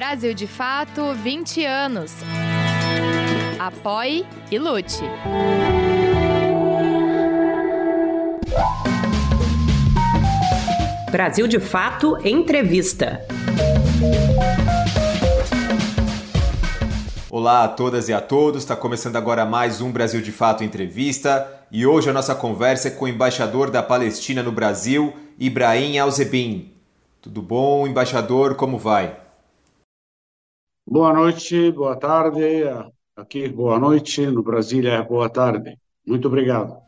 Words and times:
Brasil 0.00 0.32
de 0.32 0.46
Fato 0.46 1.12
20 1.12 1.62
anos. 1.66 2.14
Apoie 3.58 4.24
e 4.50 4.58
lute. 4.58 5.02
Brasil 11.10 11.46
de 11.46 11.60
Fato 11.60 12.16
Entrevista. 12.26 13.20
Olá 17.28 17.64
a 17.64 17.68
todas 17.68 18.08
e 18.08 18.14
a 18.14 18.22
todos, 18.22 18.62
está 18.62 18.74
começando 18.74 19.16
agora 19.16 19.44
mais 19.44 19.82
um 19.82 19.92
Brasil 19.92 20.22
de 20.22 20.32
Fato 20.32 20.64
Entrevista 20.64 21.46
e 21.70 21.84
hoje 21.84 22.08
a 22.08 22.14
nossa 22.14 22.34
conversa 22.34 22.88
é 22.88 22.90
com 22.90 23.04
o 23.04 23.08
embaixador 23.08 23.70
da 23.70 23.82
Palestina 23.82 24.42
no 24.42 24.50
Brasil, 24.50 25.12
Ibrahim 25.38 25.98
Alzebin. 25.98 26.72
Tudo 27.20 27.42
bom, 27.42 27.86
embaixador? 27.86 28.54
Como 28.54 28.78
vai? 28.78 29.28
Boa 30.90 31.12
noite, 31.12 31.70
boa 31.70 31.94
tarde. 31.94 32.42
Aqui, 33.16 33.48
boa 33.48 33.78
noite. 33.78 34.26
No 34.26 34.42
Brasil 34.42 34.90
é 34.90 35.00
boa 35.00 35.28
tarde. 35.28 35.78
Muito 36.04 36.26
obrigado. 36.26 36.78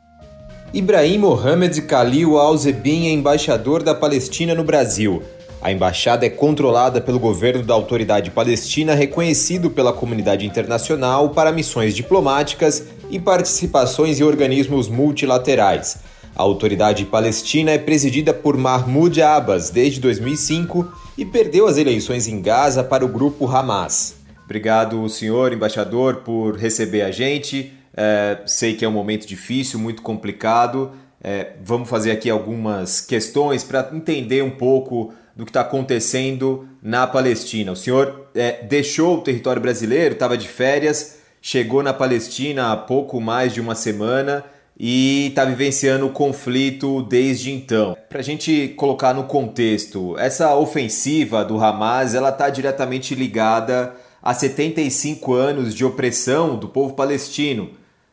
Ibrahim 0.74 1.18
Mohamed 1.18 1.80
Khalil 1.82 2.36
Al-Zebin 2.36 3.06
é 3.06 3.10
embaixador 3.12 3.80
da 3.80 3.94
Palestina 3.94 4.56
no 4.56 4.64
Brasil. 4.64 5.22
A 5.60 5.70
embaixada 5.70 6.26
é 6.26 6.28
controlada 6.28 7.00
pelo 7.00 7.20
governo 7.20 7.62
da 7.62 7.74
Autoridade 7.74 8.32
Palestina, 8.32 8.92
reconhecido 8.92 9.70
pela 9.70 9.92
comunidade 9.92 10.44
internacional 10.44 11.30
para 11.30 11.52
missões 11.52 11.94
diplomáticas 11.94 12.88
e 13.08 13.20
participações 13.20 14.18
em 14.18 14.24
organismos 14.24 14.88
multilaterais. 14.88 16.02
A 16.34 16.42
Autoridade 16.42 17.04
Palestina 17.04 17.72
é 17.72 17.78
presidida 17.78 18.32
por 18.32 18.56
Mahmoud 18.56 19.20
Abbas 19.20 19.68
desde 19.68 20.00
2005 20.00 20.90
e 21.18 21.26
perdeu 21.26 21.66
as 21.66 21.76
eleições 21.76 22.26
em 22.26 22.40
Gaza 22.40 22.82
para 22.82 23.04
o 23.04 23.08
grupo 23.08 23.46
Hamas. 23.46 24.14
Obrigado, 24.42 25.06
senhor 25.10 25.52
embaixador, 25.52 26.16
por 26.16 26.56
receber 26.56 27.02
a 27.02 27.10
gente. 27.10 27.74
É, 27.94 28.38
sei 28.46 28.74
que 28.74 28.82
é 28.82 28.88
um 28.88 28.92
momento 28.92 29.26
difícil, 29.26 29.78
muito 29.78 30.00
complicado. 30.00 30.92
É, 31.22 31.52
vamos 31.62 31.88
fazer 31.88 32.10
aqui 32.10 32.30
algumas 32.30 33.02
questões 33.02 33.62
para 33.62 33.90
entender 33.92 34.42
um 34.42 34.50
pouco 34.50 35.12
do 35.36 35.44
que 35.44 35.50
está 35.50 35.60
acontecendo 35.60 36.66
na 36.82 37.06
Palestina. 37.06 37.72
O 37.72 37.76
senhor 37.76 38.30
é, 38.34 38.62
deixou 38.64 39.18
o 39.18 39.20
território 39.20 39.60
brasileiro, 39.60 40.14
estava 40.14 40.38
de 40.38 40.48
férias, 40.48 41.18
chegou 41.42 41.82
na 41.82 41.92
Palestina 41.92 42.72
há 42.72 42.76
pouco 42.76 43.20
mais 43.20 43.52
de 43.52 43.60
uma 43.60 43.74
semana 43.74 44.42
e 44.78 45.28
está 45.28 45.44
vivenciando 45.44 46.06
o 46.06 46.10
conflito 46.10 47.02
desde 47.02 47.52
então. 47.52 47.96
Para 48.08 48.20
a 48.20 48.22
gente 48.22 48.68
colocar 48.76 49.14
no 49.14 49.24
contexto, 49.24 50.18
essa 50.18 50.54
ofensiva 50.56 51.44
do 51.44 51.62
Hamas 51.62 52.14
ela 52.14 52.30
está 52.30 52.50
diretamente 52.50 53.14
ligada 53.14 53.94
a 54.22 54.32
75 54.32 55.34
anos 55.34 55.74
de 55.74 55.84
opressão 55.84 56.56
do 56.56 56.68
povo 56.68 56.94
palestino. 56.94 57.70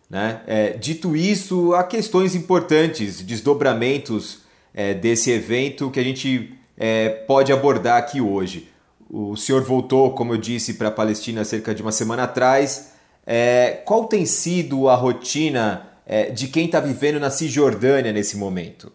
Né? 0.10 0.42
É, 0.48 0.70
dito 0.72 1.16
isso, 1.16 1.74
há 1.76 1.84
questões 1.84 2.34
importantes, 2.34 3.22
desdobramentos 3.22 4.40
é, 4.74 4.94
desse 4.94 5.30
evento 5.32 5.92
que 5.92 6.00
a 6.00 6.04
gente 6.04 6.54
é, 6.78 7.10
pode 7.10 7.52
abordar 7.52 7.98
aqui 7.98 8.20
hoje. 8.20 8.70
O 9.10 9.36
senhor 9.36 9.64
voltou, 9.64 10.12
como 10.14 10.34
eu 10.34 10.38
disse, 10.38 10.76
para 10.76 10.88
a 10.88 10.92
Palestina 10.92 11.44
cerca 11.44 11.74
de 11.74 11.82
uma 11.82 11.92
semana 11.92 12.24
atrás. 12.24 12.94
É, 13.26 13.82
qual 13.86 14.06
tem 14.06 14.26
sido 14.26 14.90
a 14.90 14.96
rotina 14.96 15.88
é, 16.10 16.32
de 16.32 16.48
quem 16.48 16.66
está 16.66 16.80
vivendo 16.80 17.20
na 17.20 17.30
Cisjordânia 17.30 18.12
nesse 18.12 18.36
momento? 18.36 18.92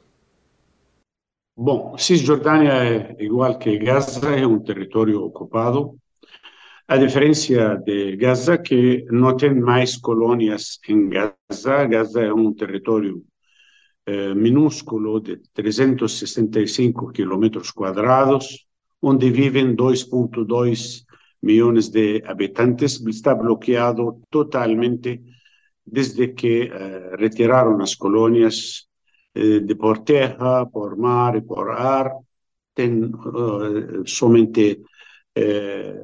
Bom, 1.56 1.96
Cisjordânia 1.96 2.72
é 2.72 3.16
igual 3.22 3.56
que 3.56 3.78
Gaza, 3.78 4.28
é 4.34 4.44
um 4.44 4.58
território 4.58 5.22
ocupado. 5.22 5.96
A 6.88 6.96
diferença 6.96 7.76
de 7.76 8.16
Gaza, 8.16 8.58
que 8.58 9.06
não 9.12 9.36
tem 9.36 9.54
mais 9.54 9.96
colônias 9.96 10.80
em 10.88 11.08
Gaza, 11.08 11.86
Gaza 11.86 12.20
é 12.20 12.34
um 12.34 12.52
território 12.52 13.24
eh, 14.06 14.34
minúsculo 14.34 15.20
de 15.20 15.36
365 15.54 17.12
quilômetros 17.12 17.70
quadrados, 17.70 18.66
onde 19.00 19.30
vivem 19.30 19.76
2,2 19.76 21.04
milhões 21.40 21.88
de 21.88 22.24
habitantes, 22.26 23.00
está 23.06 23.36
bloqueado 23.36 24.20
totalmente 24.30 25.22
desde 25.84 26.34
que 26.34 26.70
eh, 26.72 27.16
retiraram 27.18 27.80
as 27.80 27.94
colônias 27.94 28.88
eh, 29.34 29.60
de 29.60 29.74
por 29.74 29.98
terra, 29.98 30.66
por 30.66 30.96
mar 30.96 31.36
e 31.36 31.42
por 31.42 31.70
ar, 31.70 32.12
tem 32.74 33.04
uh, 33.04 34.02
eh, 35.36 35.94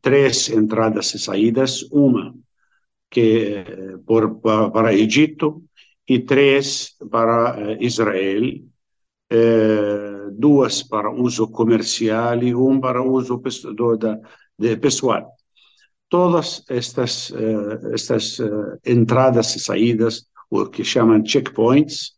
três 0.00 0.48
entradas 0.50 1.14
e 1.14 1.18
saídas, 1.18 1.82
uma 1.90 2.34
que 3.10 3.54
é 3.56 3.96
por, 4.06 4.40
para 4.40 4.94
Egito 4.94 5.64
e 6.06 6.20
três 6.20 6.96
para 7.10 7.76
Israel, 7.80 8.44
duas 10.32 10.82
para 10.82 11.10
uso 11.10 11.48
comercial 11.48 12.42
e 12.42 12.54
um 12.54 12.80
para 12.80 13.02
uso 13.02 13.42
de 14.58 14.76
pessoal. 14.76 15.38
Todas 16.08 16.64
estas, 16.68 17.32
estas 17.92 18.38
entradas 18.84 19.54
e 19.56 19.60
saídas, 19.60 20.26
o 20.50 20.66
que 20.66 20.82
chamam 20.82 21.24
checkpoints, 21.24 22.12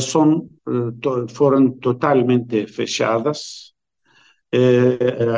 são, 0.00 0.48
foram 1.28 1.70
totalmente 1.72 2.66
fechadas, 2.66 3.74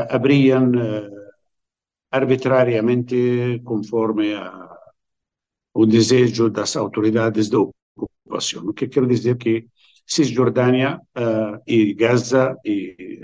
abriam 0.08 0.70
arbitrariamente 2.10 3.60
conforme 3.64 4.34
a, 4.34 4.70
o 5.72 5.86
desejo 5.86 6.50
das 6.50 6.76
autoridades 6.76 7.48
da 7.48 7.58
ocupação. 7.58 8.64
O 8.66 8.74
que 8.74 8.88
quer 8.88 9.06
dizer 9.06 9.36
que 9.36 9.66
Cisjordânia 10.06 11.00
uh, 11.16 11.62
e 11.66 11.94
Gaza 11.94 12.56
e 12.64 13.20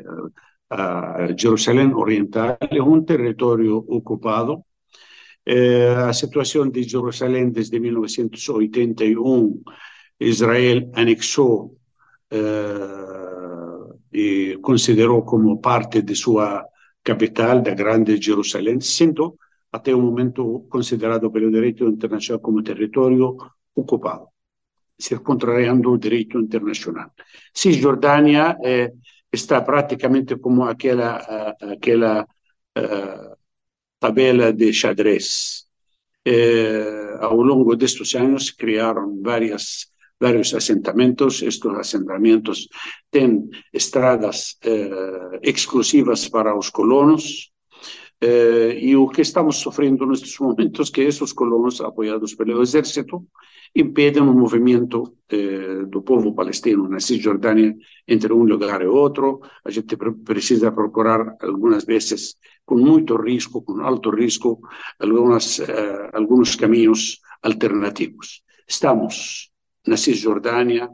uh, 0.73 1.35
Jerusalém 1.39 1.95
Oriental 1.95 2.57
é 2.71 2.83
um 2.83 3.03
território 3.03 3.85
ocupado. 3.89 4.65
Uh, 5.49 6.09
a 6.09 6.13
situação 6.13 6.69
de 6.69 6.83
Jerusalém 6.83 7.51
desde 7.51 7.79
1981, 7.79 9.63
Israel 10.19 10.91
anexou 10.95 11.77
e 14.13 14.59
considerou 14.63 15.23
como 15.23 15.61
parte 15.61 16.03
de 16.03 16.17
sua 16.17 16.65
capital 17.05 17.61
da 17.61 17.75
Grande 17.75 18.21
Jerusalém, 18.21 18.81
sendo 18.81 19.39
até 19.71 19.95
o 19.95 20.01
momento 20.01 20.67
considerado 20.69 21.31
pelo 21.31 21.51
direito 21.51 21.85
internacional 21.87 22.41
como 22.41 22.63
território 22.63 23.37
ocupado, 23.75 24.27
se 24.99 25.19
contrariando 25.19 25.93
o 25.93 25.99
direito 25.99 26.39
internacional. 26.39 27.11
Cisjordânia 27.53 28.57
eh, 28.65 28.93
está 29.37 29.57
praticamente 29.71 30.33
como 30.45 30.65
aquela, 30.65 31.13
aquela 31.75 32.15
uh, 32.77 33.37
tabela 34.01 34.53
de 34.53 34.73
xadrez. 34.73 35.27
Eh, 36.29 37.19
ao 37.21 37.41
longo 37.51 37.77
destes 37.77 38.11
anos 38.17 38.51
criaram 38.51 39.23
várias 39.23 39.87
vários 40.19 40.53
assentamentos. 40.55 41.43
Estes 41.43 41.73
assentamentos 41.73 42.69
têm 43.11 43.49
estradas 43.73 44.57
eh, 44.63 45.41
exclusivas 45.43 46.29
para 46.29 46.57
os 46.57 46.69
colonos. 46.71 47.53
Eh, 48.21 48.79
e 48.81 48.97
o 48.97 49.09
que 49.09 49.23
estamos 49.23 49.57
sofrendo 49.57 50.07
nestes 50.07 50.39
momentos 50.41 50.89
é 50.89 50.93
que 50.93 51.03
esses 51.03 51.33
colonos, 51.33 51.81
apoiados 51.81 52.35
pelo 52.35 52.63
exército, 52.63 53.25
impedem 53.77 54.23
o 54.23 54.33
movimento 54.33 55.19
eh, 55.29 55.85
do 55.87 56.01
povo 56.03 56.35
palestino 56.35 56.89
na 56.89 56.99
Cisjordânia 56.99 57.77
entre 58.09 58.33
um 58.33 58.45
lugar 58.45 58.81
e 58.81 58.87
outro. 58.87 59.41
A 59.65 59.71
gente 59.71 59.97
precisa 60.25 60.73
procurar 60.73 61.37
algumas 61.41 61.85
vezes 61.85 62.37
com 62.65 62.77
muito 62.79 63.17
risco, 63.17 63.63
com 63.63 63.81
alto 63.81 64.11
risco, 64.11 64.61
algumas, 64.99 65.61
eh, 65.61 66.11
alguns 66.15 66.57
caminhos 66.57 67.21
alternativos. 67.43 68.43
Estamos 68.67 69.51
na 69.87 69.97
Cisjordânia, 69.97 70.89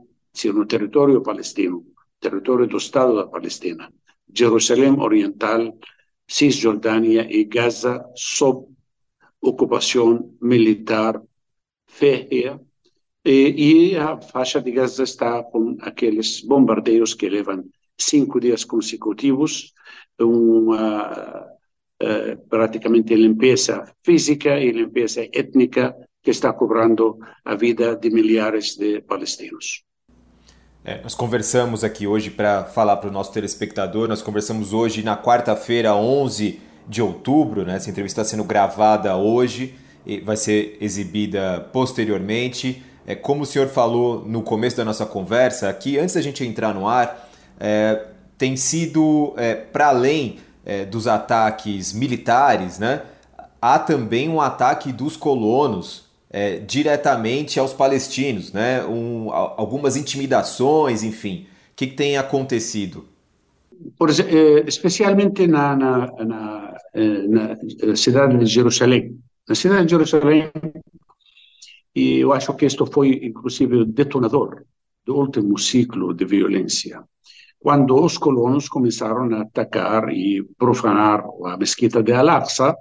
no 0.52 0.67
território 0.67 1.23
palestino, 1.23 1.87
território 2.19 2.67
do 2.67 2.79
Estado 2.79 3.14
da 3.14 3.26
Palestina, 3.26 3.93
Jerusalém 4.34 4.99
Oriental, 4.99 5.79
Cisjordânia 6.26 7.26
e 7.31 7.44
Gaza 7.44 8.05
sob 8.17 8.67
ocupação 9.40 10.34
militar 10.40 11.23
férrea 11.87 12.61
e, 13.24 13.92
e, 13.92 13.96
a 13.96 14.20
faixa 14.20 14.60
de 14.60 14.70
Gaza 14.72 15.02
está 15.02 15.42
com 15.42 15.76
aqueles 15.80 16.40
bombardeios 16.40 17.14
que 17.14 17.28
levam 17.28 17.64
cinco 17.96 18.40
dias 18.40 18.64
consecutivos, 18.64 19.72
uma 20.20 21.46
uh, 22.02 22.48
praticamente 22.48 23.14
limpeza 23.14 23.84
física 24.04 24.58
e 24.58 24.72
limpeza 24.72 25.22
étnica 25.32 25.94
que 26.22 26.30
está 26.30 26.52
cobrando 26.52 27.19
a 27.44 27.54
vida 27.54 27.96
de 27.96 28.10
milhares 28.10 28.76
de 28.76 29.00
palestinos. 29.02 29.84
É, 30.84 31.00
nós 31.00 31.14
conversamos 31.14 31.84
aqui 31.84 32.08
hoje 32.08 32.28
para 32.30 32.64
falar 32.64 32.96
para 32.96 33.08
o 33.08 33.12
nosso 33.12 33.32
telespectador, 33.32 34.08
nós 34.08 34.20
conversamos 34.20 34.72
hoje 34.72 35.02
na 35.02 35.16
quarta-feira, 35.16 35.94
11 35.94 36.58
de 36.88 37.00
outubro, 37.00 37.64
né? 37.64 37.76
essa 37.76 37.88
entrevista 37.88 38.20
está 38.20 38.30
sendo 38.30 38.42
gravada 38.42 39.16
hoje 39.16 39.76
e 40.04 40.20
vai 40.20 40.36
ser 40.36 40.76
exibida 40.80 41.69
posteriormente. 41.72 42.82
É, 43.06 43.14
como 43.14 43.43
o 43.43 43.46
senhor 43.46 43.69
falou 43.69 44.25
no 44.26 44.43
começo 44.43 44.76
da 44.76 44.84
nossa 44.84 45.04
conversa, 45.04 45.69
aqui, 45.69 45.99
antes 45.99 46.14
da 46.14 46.20
gente 46.20 46.44
entrar 46.44 46.72
no 46.75 46.87
ar, 46.87 47.28
é, 47.58 48.06
tem 48.38 48.56
sido, 48.56 49.34
é, 49.37 49.54
para 49.54 49.88
além 49.88 50.38
é, 50.64 50.84
dos 50.84 51.06
ataques 51.06 51.93
militares, 51.93 52.78
né, 52.78 53.02
há 53.60 53.78
também 53.78 54.28
um 54.28 54.40
ataque 54.40 54.93
dos 54.93 55.16
colonos 55.16 56.04
é, 56.31 56.58
diretamente 56.58 57.58
aos 57.58 57.72
palestinos, 57.72 58.52
né, 58.52 58.84
um, 58.84 59.31
algumas 59.32 59.96
intimidações, 59.96 61.02
enfim. 61.02 61.46
O 61.72 61.76
que, 61.76 61.87
que 61.88 61.94
tem 61.94 62.16
acontecido? 62.16 63.06
Por, 63.98 64.10
eh, 64.10 64.64
especialmente 64.66 65.46
na, 65.46 65.75
na, 65.76 66.06
na, 66.25 66.75
na 67.28 67.96
cidade 67.96 68.38
de 68.38 68.46
Jerusalém. 68.46 69.19
Na 69.48 69.55
cidade 69.55 69.87
de 69.87 69.90
Jerusalém, 69.90 70.50
e 71.94 72.19
eu 72.19 72.33
acho 72.33 72.55
que 72.55 72.67
isto 72.67 72.87
foi, 72.87 73.21
inclusive, 73.25 73.77
o 73.77 73.85
detonador 73.85 74.65
do 75.05 75.17
último 75.17 75.59
ciclo 75.59 76.15
de 76.15 76.25
violência 76.25 77.05
quando 77.62 77.94
os 78.05 78.19
colonos 78.19 78.69
começaram 78.69 79.33
a 79.35 79.43
atacar 79.43 80.12
e 80.12 80.43
profanar 80.59 81.25
a 81.44 81.56
mesquita 81.56 82.03
de 82.03 82.12
Al-Aqsa, 82.12 82.77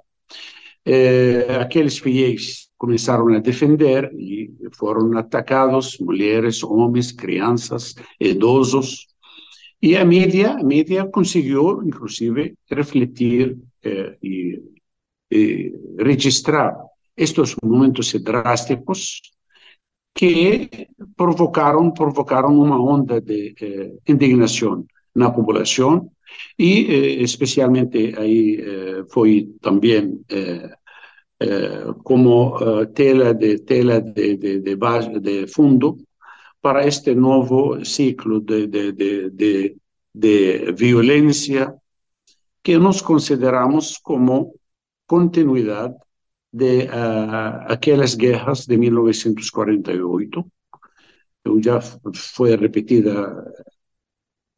eh, 0.84 1.58
aqueles 1.60 1.98
fiéis 1.98 2.68
começaram 2.76 3.28
a 3.28 3.38
defender 3.38 4.10
e 4.18 4.50
foram 4.72 5.16
atacados 5.16 5.98
mulheres, 6.00 6.64
homens, 6.64 7.12
crianças, 7.12 7.94
idosos. 8.18 9.06
E 9.80 9.96
a 9.96 10.04
mídia, 10.04 10.54
a 10.54 10.64
mídia 10.64 11.06
conseguiu, 11.06 11.82
inclusive, 11.84 12.54
refletir 12.68 13.56
eh, 13.84 14.16
e, 14.20 14.62
e 15.30 15.72
registrar 16.00 16.76
estes 17.16 17.54
momentos 17.62 18.12
drásticos 18.22 19.20
que 20.14 20.88
provocaram 21.16 21.90
provocaram 21.92 22.58
uma 22.58 22.78
onda 22.80 23.20
de 23.20 23.54
eh, 23.60 23.92
indignação 24.06 24.84
na 25.14 25.30
população 25.30 26.10
e 26.58 26.72
eh, 26.94 27.22
especialmente 27.22 28.14
aí 28.18 28.60
eh, 28.60 29.04
foi 29.10 29.54
também 29.60 30.20
eh, 30.28 30.70
eh, 31.40 31.86
como 32.04 32.56
eh, 32.60 32.86
tela 32.94 33.32
de 33.34 33.58
tela 33.60 34.00
de, 34.00 34.36
de, 34.36 34.60
de, 34.60 34.76
base, 34.76 35.18
de 35.18 35.46
fundo 35.46 35.96
para 36.60 36.86
este 36.86 37.14
novo 37.14 37.84
ciclo 37.84 38.40
de, 38.40 38.66
de, 38.68 38.92
de, 38.92 39.76
de 40.14 40.72
violência 40.72 41.74
que 42.62 42.78
nós 42.78 43.00
consideramos 43.02 43.98
como 43.98 44.54
continuidade 45.06 45.96
de 46.52 46.84
uh, 46.84 47.64
aquelas 47.68 48.14
guerras 48.14 48.66
de 48.66 48.76
1948, 48.76 50.46
já 51.60 51.80
foi 51.80 52.56
repetida, 52.56 53.52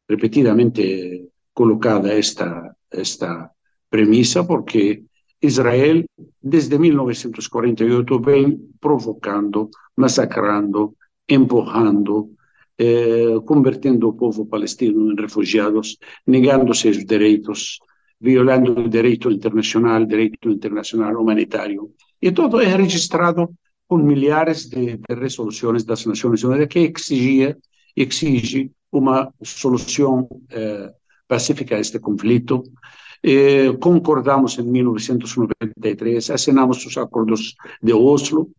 repetidamente 0.07 1.29
colocada 1.53 2.13
esta, 2.13 2.75
esta 2.91 3.51
premissa, 3.89 4.43
porque 4.43 5.03
Israel, 5.41 6.05
desde 6.41 6.77
1948, 6.77 8.19
vem 8.19 8.69
provocando, 8.79 9.69
massacrando, 9.95 10.95
empurrando, 11.27 12.35
eh, 12.77 13.39
convertendo 13.45 14.09
o 14.09 14.13
povo 14.13 14.45
palestino 14.45 15.11
em 15.11 15.15
refugiados, 15.15 15.97
negando 16.27 16.73
seus 16.73 17.03
direitos, 17.05 17.79
violando 18.29 18.69
o 18.85 18.89
direito 18.97 19.27
internacional, 19.37 19.99
direito 20.05 20.49
internacional 20.57 21.13
humanitário. 21.21 21.81
E 22.21 22.31
tudo 22.31 22.59
é 22.59 22.75
registrado 22.83 23.41
com 23.87 23.97
milhares 23.97 24.59
de, 24.73 24.97
de 24.97 25.13
resoluções 25.25 25.83
das 25.83 26.05
Nações 26.05 26.43
Unidas 26.43 26.67
que 26.67 26.79
exigia, 26.79 27.55
exige 27.95 28.71
uma 28.91 29.31
solução 29.43 30.27
eh, 30.49 30.91
pacífica 31.27 31.75
a 31.75 31.79
este 31.79 31.99
conflito. 31.99 32.63
Eh, 33.23 33.71
concordamos 33.79 34.57
em 34.57 34.63
1993, 34.63 36.31
assinamos 36.31 36.83
os 36.85 36.97
acordos 36.97 37.55
de 37.81 37.93
Oslo, 37.93 38.49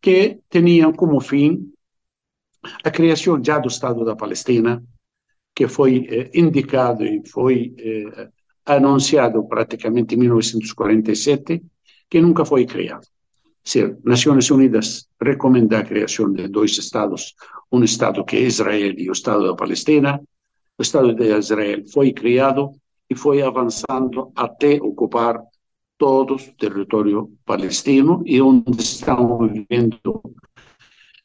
que 0.00 0.38
tinham 0.48 0.92
como 0.92 1.20
fim 1.20 1.70
a 2.84 2.90
criação 2.90 3.42
já 3.42 3.58
do 3.58 3.68
Estado 3.68 4.04
da 4.04 4.16
Palestina, 4.16 4.82
que 5.54 5.68
foi 5.68 6.06
eh, 6.08 6.30
indicado 6.34 7.04
e 7.04 7.22
foi 7.28 7.74
eh, 7.78 8.28
anunciado 8.76 9.46
praticamente 9.46 10.14
em 10.14 10.18
1947, 10.18 11.62
que 12.08 12.20
nunca 12.20 12.44
foi 12.44 12.66
criado. 12.66 13.06
Se 13.62 13.96
Nações 14.04 14.50
Unidas 14.50 15.08
recomenda 15.20 15.78
a 15.78 15.84
criação 15.84 16.32
de 16.32 16.48
dois 16.48 16.76
estados, 16.78 17.34
um 17.70 17.84
estado 17.84 18.24
que 18.24 18.36
é 18.36 18.40
Israel 18.40 18.94
e 18.96 19.08
o 19.08 19.12
estado 19.12 19.46
da 19.46 19.54
Palestina. 19.54 20.20
O 20.78 20.82
estado 20.82 21.14
de 21.14 21.36
Israel 21.36 21.82
foi 21.92 22.12
criado 22.12 22.72
e 23.08 23.14
foi 23.14 23.42
avançando 23.42 24.32
até 24.34 24.80
ocupar 24.80 25.40
todo 25.98 26.36
o 26.36 26.52
território 26.56 27.30
palestino 27.44 28.22
e 28.24 28.40
onde 28.40 28.80
estão 28.80 29.46
vivendo 29.46 30.22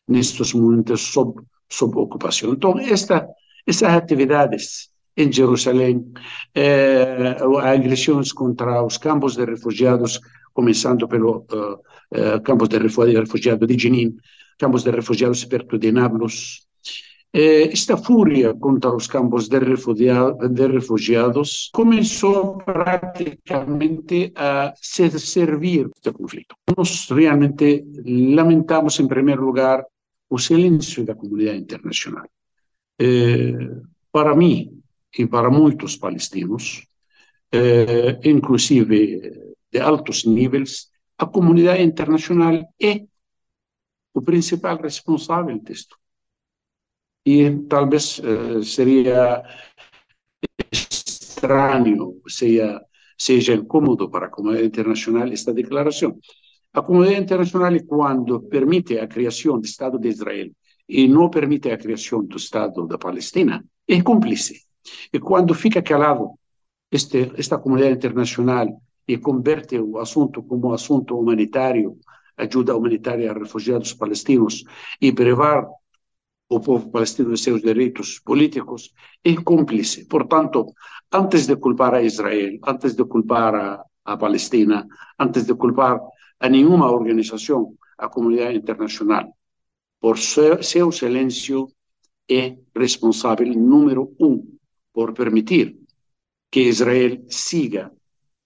nestes 0.07 0.53
momentos 0.53 1.01
sob, 1.01 1.41
sob 1.71 1.98
ocupação. 1.98 2.51
Então, 2.51 2.77
esta, 2.77 3.27
essas 3.65 3.89
atividades 3.89 4.89
em 5.17 5.31
Jerusalém, 5.31 6.12
eh, 6.53 7.38
agressões 7.63 8.33
contra 8.33 8.83
os 8.83 8.97
campos 8.97 9.35
de 9.35 9.45
refugiados, 9.45 10.19
começando 10.53 11.07
pelo 11.07 11.45
uh, 11.51 11.75
uh, 12.12 12.41
campos 12.44 12.69
de 12.69 12.77
refugiados 12.77 13.67
de 13.67 13.77
Jenin, 13.77 14.15
campos 14.57 14.83
de 14.83 14.91
refugiados 14.91 15.44
perto 15.45 15.77
de 15.77 15.91
Nablus. 15.91 16.65
Eh, 17.33 17.73
esta 17.73 17.97
fúria 17.97 18.53
contra 18.53 18.95
os 18.95 19.07
campos 19.07 19.50
de, 19.50 19.59
refugiado, 19.59 20.47
de 20.47 20.67
refugiados 20.67 21.69
começou 21.73 22.57
praticamente 22.59 24.31
a 24.35 24.73
se 24.81 25.09
servir 25.19 25.89
do 26.01 26.13
conflito. 26.13 26.56
Nós 26.77 27.09
realmente 27.09 27.85
lamentamos, 28.06 28.97
em 29.01 29.07
primeiro 29.07 29.44
lugar, 29.45 29.83
o 30.29 30.38
silêncio 30.38 31.03
da 31.03 31.15
comunidade 31.15 31.59
internacional. 31.59 32.27
para 34.13 34.33
mim, 34.33 34.81
e 35.17 35.25
para 35.25 35.50
muitos 35.50 35.95
palestinos, 35.95 36.85
eh, 37.51 38.19
inclusive 38.24 39.31
de 39.72 39.79
altos 39.79 40.25
níveis, 40.25 40.91
a 41.17 41.25
comunidade 41.25 41.84
internacional 41.84 42.55
é 42.79 43.05
o 44.13 44.22
principal 44.22 44.77
responsável 44.77 45.57
disto. 45.60 45.98
E 47.25 47.51
talvez 47.69 48.19
eh, 48.19 48.62
seria 48.63 49.43
estranho, 50.72 52.22
seja, 52.27 52.81
seja 53.17 53.53
incômodo 53.53 54.10
para 54.10 54.27
a 54.27 54.29
comunidade 54.29 54.67
internacional 54.67 55.27
esta 55.31 55.53
declaração. 55.53 56.19
A 56.74 56.81
comunidade 56.81 57.22
internacional, 57.24 57.74
quando 57.88 58.41
permite 58.41 59.00
a 59.00 59.07
criação 59.07 59.60
do 59.60 59.65
Estado 59.65 59.98
de 59.98 60.10
Israel 60.10 60.51
e 60.88 61.07
não 61.07 61.29
permite 61.29 61.72
a 61.72 61.77
criação 61.77 62.24
do 62.24 62.38
Estado 62.38 62.86
da 62.86 62.98
Palestina, 62.98 63.63
é 63.88 64.01
cúmplice. 64.01 64.64
E 65.12 65.20
quando 65.20 65.54
fica 65.54 65.82
calado 65.82 66.38
este, 66.92 67.32
esta 67.38 67.58
comunidade 67.58 67.96
internacional 67.96 68.82
e 69.08 69.18
converte 69.18 69.80
o 69.80 69.98
assunto 70.00 70.44
como 70.44 70.74
assunto 70.74 71.18
humanitário, 71.18 71.98
ajuda 72.38 72.75
humanitária 72.75 73.32
a 73.32 73.34
refugiados 73.34 73.94
palestinos 73.94 74.63
e 75.01 75.12
privar 75.12 75.68
o 76.48 76.60
povo 76.60 76.92
palestino 76.92 77.32
de 77.32 77.39
seus 77.39 77.62
direitos 77.62 78.20
políticos, 78.20 78.94
é 79.24 79.34
cúmplice. 79.36 80.06
Portanto, 80.06 80.74
antes 81.12 81.48
de 81.48 81.56
culpar 81.56 81.96
a 81.96 82.04
Israel, 82.04 82.60
antes 82.63 82.96
de 82.96 83.04
culpar 83.06 83.56
a, 83.56 83.84
a 84.06 84.18
Palestina, 84.18 84.88
antes 85.18 85.46
de 85.46 85.56
culpar 85.56 86.00
a 86.39 86.50
nenhuma 86.50 86.92
organização, 86.92 87.75
a 87.98 88.08
comunidade 88.10 88.58
internacional, 88.58 89.36
por 90.00 90.20
seu, 90.20 90.62
seu 90.62 90.92
silêncio, 90.92 91.68
é 92.30 92.58
responsável 92.75 93.48
número 93.54 94.13
um 94.20 94.54
por 94.95 95.13
permitir 95.13 95.67
que 96.51 96.61
Israel 96.73 97.13
siga 97.27 97.91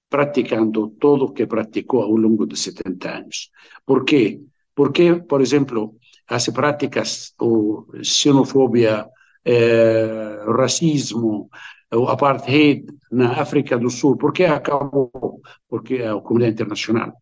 praticando 0.09 0.79
todo 1.03 1.25
o 1.25 1.33
que 1.35 1.45
praticou 1.45 2.01
ao 2.01 2.17
longo 2.17 2.45
de 2.49 2.57
70 2.57 3.07
anos. 3.21 3.37
Por 3.85 4.03
quê? 4.03 4.41
Porque, 4.73 5.21
por 5.31 5.39
exemplo, 5.45 5.81
as 6.27 6.49
práticas, 6.49 7.09
o 7.39 7.85
xenofobia, 8.01 9.05
eh, 9.45 10.41
racismo, 10.61 11.49
o 11.93 12.05
apartheid 12.15 12.85
na 13.11 13.27
África 13.43 13.77
do 13.77 13.89
Sul, 13.89 14.17
por 14.17 14.31
que 14.33 14.45
acabou? 14.45 15.41
Porque 15.69 16.01
a 16.01 16.19
comunidade 16.25 16.55
internacional, 16.57 17.13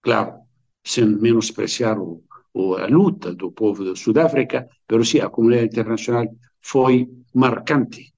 claro, 0.00 0.30
sem 0.84 1.06
menospreciar 1.06 1.98
o, 1.98 2.22
o, 2.54 2.74
a 2.74 2.86
luta 2.86 3.34
do 3.34 3.50
povo 3.50 3.84
da 3.84 3.96
Sudáfrica, 3.96 4.68
mas 4.88 5.08
sim 5.08 5.20
a 5.20 5.28
comunidade 5.28 5.70
internacional 5.72 6.26
foi 6.60 7.08
marcante 7.34 8.12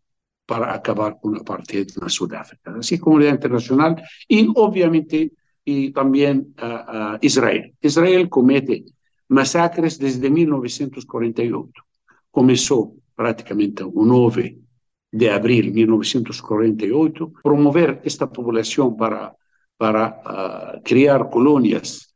para 0.51 0.75
acabar 0.75 1.15
com 1.15 1.33
a 1.37 1.39
apartheid 1.39 1.95
na 2.01 2.09
Sudáfrica. 2.09 2.77
Assim, 2.77 2.97
a 2.97 3.01
comunidade 3.01 3.37
internacional 3.37 3.95
e, 4.29 4.51
obviamente, 4.57 5.33
e 5.65 5.93
também 5.93 6.39
uh, 6.39 6.43
uh, 6.43 7.19
Israel. 7.23 7.71
Israel 7.81 8.29
comete 8.29 8.85
massacres 9.29 9.97
desde 9.97 10.29
1948. 10.29 11.71
Começou 12.33 12.99
praticamente 13.15 13.85
o 13.85 14.05
9 14.05 14.59
de 15.13 15.29
abril 15.29 15.71
de 15.71 15.71
1948, 15.71 17.33
promover 17.45 18.01
esta 18.05 18.27
população 18.27 18.97
para, 18.97 19.33
para 19.79 20.03
uh, 20.09 20.83
criar 20.83 21.27
colônias 21.27 22.09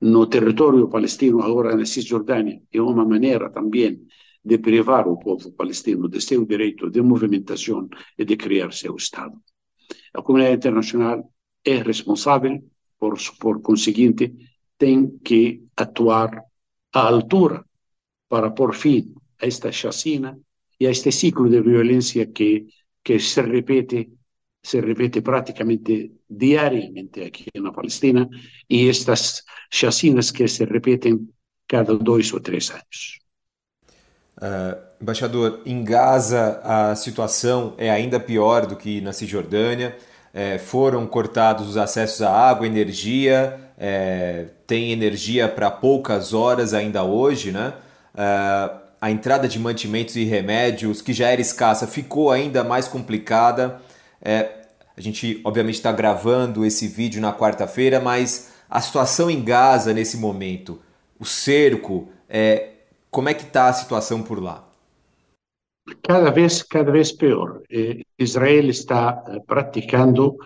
no 0.00 0.28
território 0.28 0.88
palestino, 0.88 1.42
agora 1.42 1.74
na 1.74 1.84
Cisjordânia, 1.84 2.62
é 2.72 2.80
uma 2.80 3.04
maneira 3.04 3.50
também 3.50 4.00
de 4.44 4.58
privar 4.58 5.06
o 5.06 5.18
povo 5.18 5.52
palestino 5.52 6.08
de 6.08 6.20
seu 6.20 6.44
direito 6.46 6.90
de 6.90 7.02
movimentação 7.02 7.88
e 8.18 8.24
de 8.24 8.36
criar 8.36 8.72
seu 8.72 8.96
Estado. 8.96 9.36
A 10.14 10.22
comunidade 10.22 10.56
internacional 10.56 11.32
é 11.64 11.76
responsável, 11.82 12.62
por, 12.98 13.18
por 13.38 13.60
conseguinte, 13.62 14.34
tem 14.78 15.18
que 15.18 15.64
atuar 15.76 16.42
à 16.92 17.00
altura 17.00 17.64
para 18.28 18.50
pôr 18.50 18.74
fim 18.74 19.14
a 19.40 19.46
esta 19.46 19.70
chacina 19.70 20.38
e 20.78 20.86
a 20.86 20.90
este 20.90 21.12
ciclo 21.12 21.48
de 21.48 21.60
violência 21.60 22.26
que, 22.26 22.66
que 23.02 23.18
se 23.18 23.42
repete 23.42 24.10
se 24.62 24.80
repete 24.80 25.22
praticamente 25.22 26.20
diariamente 26.28 27.22
aqui 27.22 27.46
na 27.54 27.72
Palestina 27.72 28.28
e 28.68 28.88
estas 28.88 29.42
chacinas 29.70 30.30
que 30.30 30.46
se 30.48 30.64
repetem 30.66 31.28
cada 31.66 31.96
dois 31.96 32.32
ou 32.32 32.40
três 32.40 32.70
anos. 32.70 33.19
Uh, 34.40 34.76
embaixador, 35.00 35.60
em 35.66 35.84
Gaza 35.84 36.60
a 36.64 36.94
situação 36.94 37.74
é 37.76 37.90
ainda 37.90 38.18
pior 38.18 38.66
do 38.66 38.76
que 38.76 39.00
na 39.00 39.12
Cisjordânia. 39.12 39.96
É, 40.32 40.58
foram 40.58 41.06
cortados 41.08 41.68
os 41.68 41.76
acessos 41.76 42.22
à 42.22 42.30
água, 42.30 42.64
energia, 42.64 43.58
é, 43.76 44.46
tem 44.64 44.92
energia 44.92 45.48
para 45.48 45.70
poucas 45.70 46.32
horas 46.32 46.72
ainda 46.72 47.02
hoje, 47.02 47.50
né? 47.50 47.72
Uh, 48.14 48.80
a 49.00 49.10
entrada 49.10 49.48
de 49.48 49.58
mantimentos 49.58 50.14
e 50.16 50.24
remédios, 50.24 51.00
que 51.00 51.12
já 51.12 51.28
era 51.28 51.40
escassa, 51.40 51.86
ficou 51.86 52.30
ainda 52.30 52.62
mais 52.62 52.86
complicada. 52.86 53.80
É, 54.22 54.50
a 54.96 55.00
gente, 55.00 55.40
obviamente, 55.42 55.76
está 55.76 55.90
gravando 55.90 56.64
esse 56.64 56.86
vídeo 56.86 57.20
na 57.22 57.32
quarta-feira, 57.32 57.98
mas 57.98 58.52
a 58.68 58.80
situação 58.80 59.30
em 59.30 59.42
Gaza 59.42 59.94
nesse 59.94 60.18
momento, 60.18 60.80
o 61.18 61.24
cerco, 61.24 62.10
é, 62.28 62.69
como 63.10 63.28
é 63.28 63.34
que 63.34 63.42
está 63.42 63.68
a 63.68 63.72
situação 63.72 64.22
por 64.22 64.40
lá? 64.42 64.66
Cada 66.02 66.30
vez, 66.30 66.62
cada 66.62 66.92
vez 66.92 67.10
pior. 67.12 67.62
Eh, 67.70 68.02
Israel 68.18 68.68
está 68.68 69.24
eh, 69.26 69.40
praticando 69.46 70.36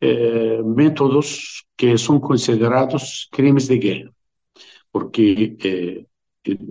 eh, 0.00 0.60
métodos 0.62 1.64
que 1.76 1.96
são 1.96 2.18
considerados 2.18 3.28
crimes 3.30 3.68
de 3.68 3.78
guerra, 3.78 4.10
porque 4.90 5.56
eh, 5.64 6.04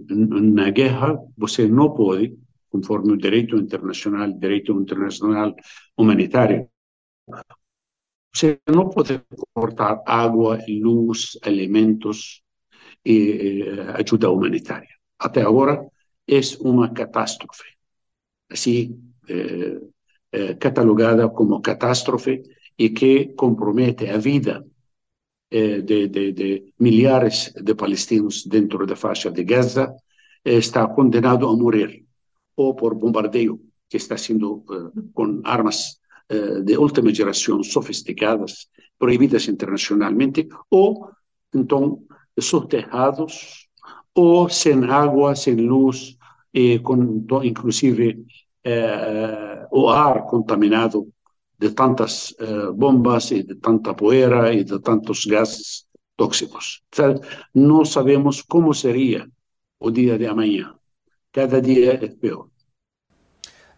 na 0.10 0.70
guerra 0.72 1.18
você 1.38 1.68
não 1.68 1.94
pode, 1.94 2.38
conforme 2.70 3.14
o 3.14 3.18
direito 3.18 3.56
internacional, 3.56 4.32
direito 4.34 4.74
internacional 4.74 5.56
humanitário, 5.96 6.70
você 8.34 8.60
não 8.68 8.90
pode 8.90 9.22
cortar 9.54 10.02
água, 10.06 10.60
luz, 10.68 11.38
alimentos 11.44 12.42
e 13.06 13.64
ajuda 13.96 14.30
humanitária 14.30 14.97
até 15.20 15.42
agora 15.42 15.86
é 16.28 16.40
uma 16.62 16.94
catástrofe, 16.94 17.66
assim 18.50 19.00
eh, 19.28 19.80
eh, 20.32 20.54
catalogada 20.56 21.30
como 21.30 21.62
catástrofe 21.62 22.44
e 22.78 22.90
que 22.90 23.34
compromete 23.36 24.10
a 24.10 24.18
vida 24.18 24.66
eh, 25.50 25.82
de, 25.82 26.08
de, 26.08 26.34
de, 26.34 26.74
milhares 26.80 27.54
de 27.54 27.74
palestinos 27.76 28.46
dentro 28.46 28.86
da 28.86 28.96
faixa 28.96 29.32
de 29.32 29.44
Gaza, 29.44 29.96
está 30.44 30.88
condenado 30.88 31.48
a 31.48 31.56
morrer 31.56 32.06
ou 32.56 32.76
por 32.76 32.96
bombardeio 32.96 33.60
que 33.90 33.98
está 33.98 34.18
sendo 34.18 34.64
com 35.14 35.42
armas 35.44 36.00
de 36.66 36.78
última 36.78 37.14
geração 37.14 37.64
sofisticadas, 37.64 38.68
proibidas 38.98 39.48
internacionalmente, 39.48 40.48
ou 40.70 41.10
então 41.54 42.04
soterrados 42.40 43.67
ou 44.18 44.50
sem 44.50 44.84
água, 44.86 45.36
sem 45.36 45.56
luz, 45.56 46.18
e 46.52 46.80
com, 46.80 47.24
inclusive 47.44 48.26
eh, 48.64 49.68
o 49.72 49.90
ar 49.90 50.24
contaminado 50.24 51.08
de 51.60 51.70
tantas 51.70 52.34
eh, 52.40 52.72
bombas 52.72 53.30
e 53.30 53.44
de 53.44 53.56
tanta 53.56 53.94
poeira 53.94 54.52
e 54.52 54.64
de 54.64 54.80
tantos 54.80 55.24
gases 55.26 55.86
tóxicos. 56.16 56.82
Não 57.54 57.86
sabemos 57.86 58.42
como 58.42 58.74
seria 58.74 59.30
o 59.80 59.92
dia 59.92 60.18
de 60.18 60.26
amanhã. 60.26 60.74
Cada 61.32 61.62
dia 61.62 62.04
é 62.04 62.08
pior. 62.08 62.48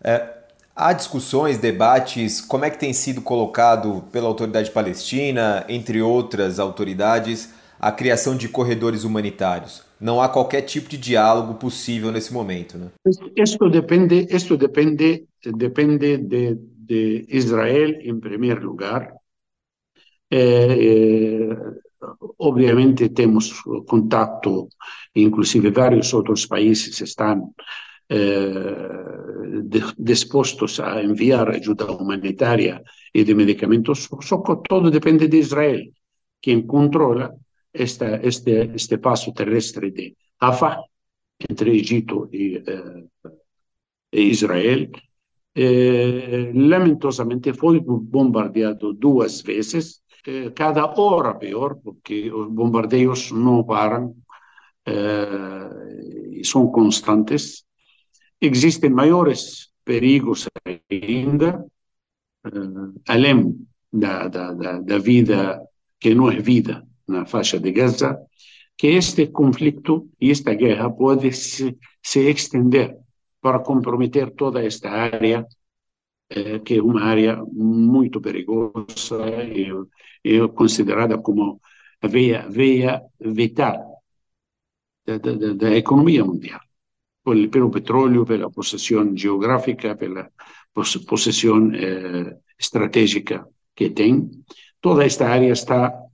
É, 0.01 0.45
há 0.73 0.93
discussões, 0.93 1.57
debates, 1.57 2.39
como 2.39 2.63
é 2.63 2.69
que 2.69 2.79
tem 2.79 2.93
sido 2.93 3.21
colocado 3.21 4.05
pela 4.09 4.29
autoridade 4.29 4.71
palestina, 4.71 5.65
entre 5.67 6.01
outras 6.01 6.59
autoridades, 6.59 7.58
a 7.79 7.91
criação 7.91 8.35
de 8.35 8.49
corredores 8.49 9.03
humanitários. 9.03 9.83
Não 9.99 10.21
há 10.21 10.29
qualquer 10.29 10.61
tipo 10.61 10.89
de 10.89 10.97
diálogo 10.97 11.55
possível 11.55 12.11
nesse 12.11 12.33
momento, 12.33 12.77
né? 12.77 12.91
Isso 13.35 13.69
depende, 13.69 14.27
isso 14.29 14.57
depende, 14.57 15.25
depende 15.55 16.17
de, 16.17 16.55
de 16.55 17.25
Israel 17.29 17.89
em 18.01 18.19
primeiro 18.19 18.65
lugar. 18.65 19.13
É, 20.31 20.39
é, 20.39 21.57
obviamente 22.37 23.09
temos 23.09 23.61
contato, 23.87 24.69
inclusive 25.15 25.69
vários 25.71 26.13
outros 26.13 26.45
países 26.45 26.99
estão 27.01 27.53
é, 28.09 28.19
dispostos 29.97 30.79
a 30.79 31.03
enviar 31.03 31.49
ajuda 31.49 31.91
humanitária 31.91 32.81
e 33.13 33.23
de 33.23 33.33
medicamentos, 33.33 34.07
só 34.21 34.37
que 34.37 34.55
tudo 34.67 34.91
depende 34.91 35.27
de 35.27 35.37
Israel, 35.37 35.81
quem 36.41 36.65
controla 36.65 37.35
esta, 37.71 38.17
este, 38.17 38.71
este 38.75 38.97
passo 38.97 39.33
terrestre 39.33 39.91
de 39.91 40.15
Rafah, 40.41 40.83
entre 41.47 41.71
Egito 41.71 42.29
e, 42.31 42.61
eh, 42.65 43.03
e 44.11 44.21
Israel, 44.21 44.89
eh, 45.55 46.51
lamentosamente 46.53 47.53
foi 47.53 47.79
bombardeado 47.79 48.93
duas 48.93 49.41
vezes, 49.41 50.01
eh, 50.25 50.51
cada 50.51 50.85
hora 50.99 51.35
pior, 51.35 51.79
porque 51.83 52.31
os 52.31 52.49
bombardeios 52.49 53.31
não 53.31 53.63
param 53.63 54.15
são 56.43 56.71
constantes. 56.71 57.63
Existem 58.41 58.89
maiores 58.89 59.69
perigos 59.85 60.47
ainda, 60.89 61.63
além 63.07 63.67
da, 63.93 64.27
da, 64.27 64.53
da, 64.53 64.79
da 64.79 64.97
vida 64.97 65.61
que 65.99 66.15
não 66.15 66.31
é 66.31 66.39
vida, 66.39 66.88
na 67.09 67.25
faixa 67.25 67.59
de 67.59 67.71
Gaza, 67.71 68.17
que 68.77 68.87
este 68.87 69.27
conflito 69.27 70.09
e 70.21 70.31
esta 70.31 70.53
guerra 70.53 70.89
pode 70.89 71.31
se, 71.33 71.77
se 72.01 72.29
estender 72.29 72.97
para 73.41 73.59
comprometer 73.59 74.31
toda 74.31 74.63
esta 74.63 74.89
área, 74.89 75.45
eh, 76.29 76.59
que 76.59 76.75
é 76.75 76.81
uma 76.81 77.03
área 77.03 77.43
muito 77.51 78.21
perigosa 78.21 79.19
e, 79.43 79.67
e 80.23 80.47
considerada 80.49 81.17
como 81.17 81.59
a 82.01 82.07
veia, 82.07 82.47
veia 82.49 83.01
vital 83.19 84.01
da, 85.05 85.17
da, 85.17 85.53
da 85.53 85.75
economia 85.75 86.23
mundial, 86.23 86.61
pelo, 87.23 87.49
pelo 87.49 87.71
petróleo, 87.71 88.25
pela 88.25 88.49
possessão 88.49 89.15
geográfica, 89.15 89.95
pela 89.95 90.29
possessão 90.73 91.73
eh, 91.73 92.37
estratégica 92.57 93.45
que 93.75 93.89
tem. 93.89 94.29
Toda 94.81 95.05
esta 95.05 95.27
área 95.27 95.51
está 95.51 96.08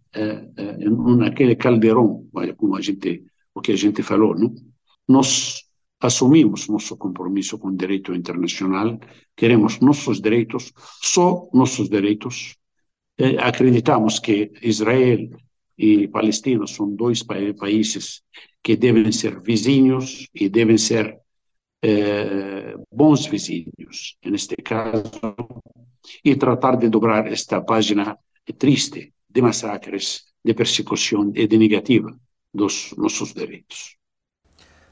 naquele 1.17 1.55
caldeirão, 1.55 2.27
como 2.57 2.75
a 2.75 2.81
gente, 2.81 3.24
o 3.53 3.62
que 3.62 3.74
a 3.74 3.75
gente 3.75 4.01
falou, 4.01 4.36
não? 4.36 4.53
Nós 5.07 5.63
assumimos 6.00 6.67
nosso 6.67 6.98
compromisso 6.98 7.57
com 7.57 7.69
o 7.69 7.75
direito 7.75 8.13
internacional, 8.13 9.00
queremos 9.36 9.79
nossos 9.79 10.22
direitos, 10.22 10.74
só 11.01 11.48
nossos 11.53 11.89
direitos. 11.89 12.55
Eh, 13.17 13.38
acreditamos 13.38 14.19
que 14.19 14.51
Israel 14.62 15.29
e 15.77 16.07
Palestina 16.07 16.65
são 16.67 16.95
dois 16.95 17.24
pa 17.24 17.36
países 17.57 18.22
que 18.63 18.75
devem 18.75 19.12
ser 19.12 19.41
vizinhos 19.41 20.27
e 20.34 20.50
devem 20.50 20.77
ser 20.77 21.19
bons 22.91 23.27
vizinhos, 23.27 24.17
neste 24.25 24.55
caso, 24.55 25.03
e 26.24 26.36
tratar 26.36 26.77
de 26.77 26.89
dobrar 26.89 27.27
esta 27.27 27.62
página 27.62 28.17
triste 28.57 29.13
de 29.36 29.42
massacres, 29.42 30.24
de 30.44 30.54
persecução 30.54 31.32
e 31.36 31.46
de 31.46 31.58
negativa 31.58 32.18
dos 32.54 32.94
nossos 32.98 33.34
direitos. 33.34 33.98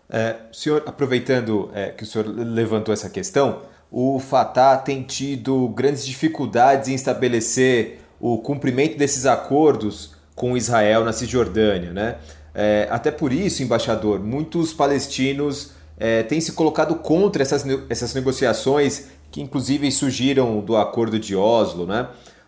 É, 0.10 0.36
senhor, 0.52 0.84
aproveitando 0.86 1.72
é, 1.74 1.90
que 1.90 2.04
o 2.04 2.06
senhor 2.06 2.28
levantou 2.28 2.94
essa 2.94 3.10
questão, 3.10 3.62
o 3.90 4.20
Fatah 4.20 4.78
tem 4.78 5.02
tido 5.02 5.70
grandes 5.70 6.06
dificuldades 6.06 6.90
em 6.90 6.94
estabelecer 6.94 8.02
o 8.20 8.38
cumprimento 8.38 8.98
desses 8.98 9.26
acordos 9.26 10.14
com 10.36 10.58
Israel 10.58 11.06
na 11.06 11.14
Cisjordânia, 11.14 11.94
né? 11.94 12.18
É, 12.54 12.88
até 12.92 13.12
por 13.12 13.32
isso, 13.32 13.64
embaixador, 13.64 14.20
muitos 14.20 14.74
palestinos 14.74 15.72
é, 15.98 16.22
têm 16.24 16.42
se 16.42 16.52
colocado 16.52 16.96
contra 16.96 17.42
essas, 17.42 17.66
essas 17.90 18.14
negociações 18.14 19.08
que 19.32 19.42
inclusive 19.42 19.92
surgiram 19.92 20.60
do 20.60 20.76
acordo 20.76 21.18
de 21.18 21.36
Oslo, 21.36 21.88
né? 21.88 22.08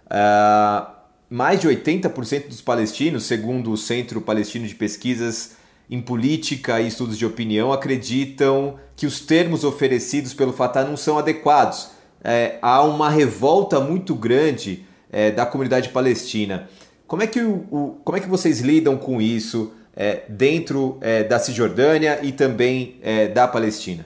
É, 0.10 0.95
mais 1.30 1.60
de 1.60 1.68
80% 1.68 2.48
dos 2.48 2.62
palestinos, 2.62 3.24
segundo 3.24 3.72
o 3.72 3.78
Centro 3.78 4.22
Palestino 4.22 4.68
de 4.68 4.76
Pesquisas 4.76 5.56
em 5.90 6.02
política 6.02 6.82
e 6.82 6.88
estudos 6.88 7.18
de 7.18 7.26
opinião 7.26 7.72
acreditam 7.72 8.80
que 8.96 9.06
os 9.06 9.20
termos 9.20 9.64
oferecidos 9.64 10.34
pelo 10.34 10.54
Fatah 10.54 10.84
não 10.84 10.98
são 10.98 11.18
adequados. 11.18 11.90
É, 12.24 12.58
há 12.62 12.84
uma 12.84 13.10
revolta 13.10 13.80
muito 13.80 14.16
grande 14.16 14.84
é, 15.12 15.32
da 15.32 15.46
comunidade 15.46 15.90
palestina. 15.90 16.70
Como 17.06 17.22
é 17.22 17.28
que, 17.28 17.40
o, 17.40 17.68
o, 17.70 18.02
como 18.04 18.18
é 18.18 18.22
que 18.22 18.28
vocês 18.28 18.62
lidam 18.62 18.98
com 18.98 19.22
isso 19.22 19.72
é, 19.96 20.24
dentro 20.28 20.98
é, 21.02 21.24
da 21.24 21.38
Cisjordânia 21.38 22.20
e 22.24 22.32
também 22.32 22.96
é, 23.02 23.28
da 23.28 23.48
Palestina? 23.48 24.06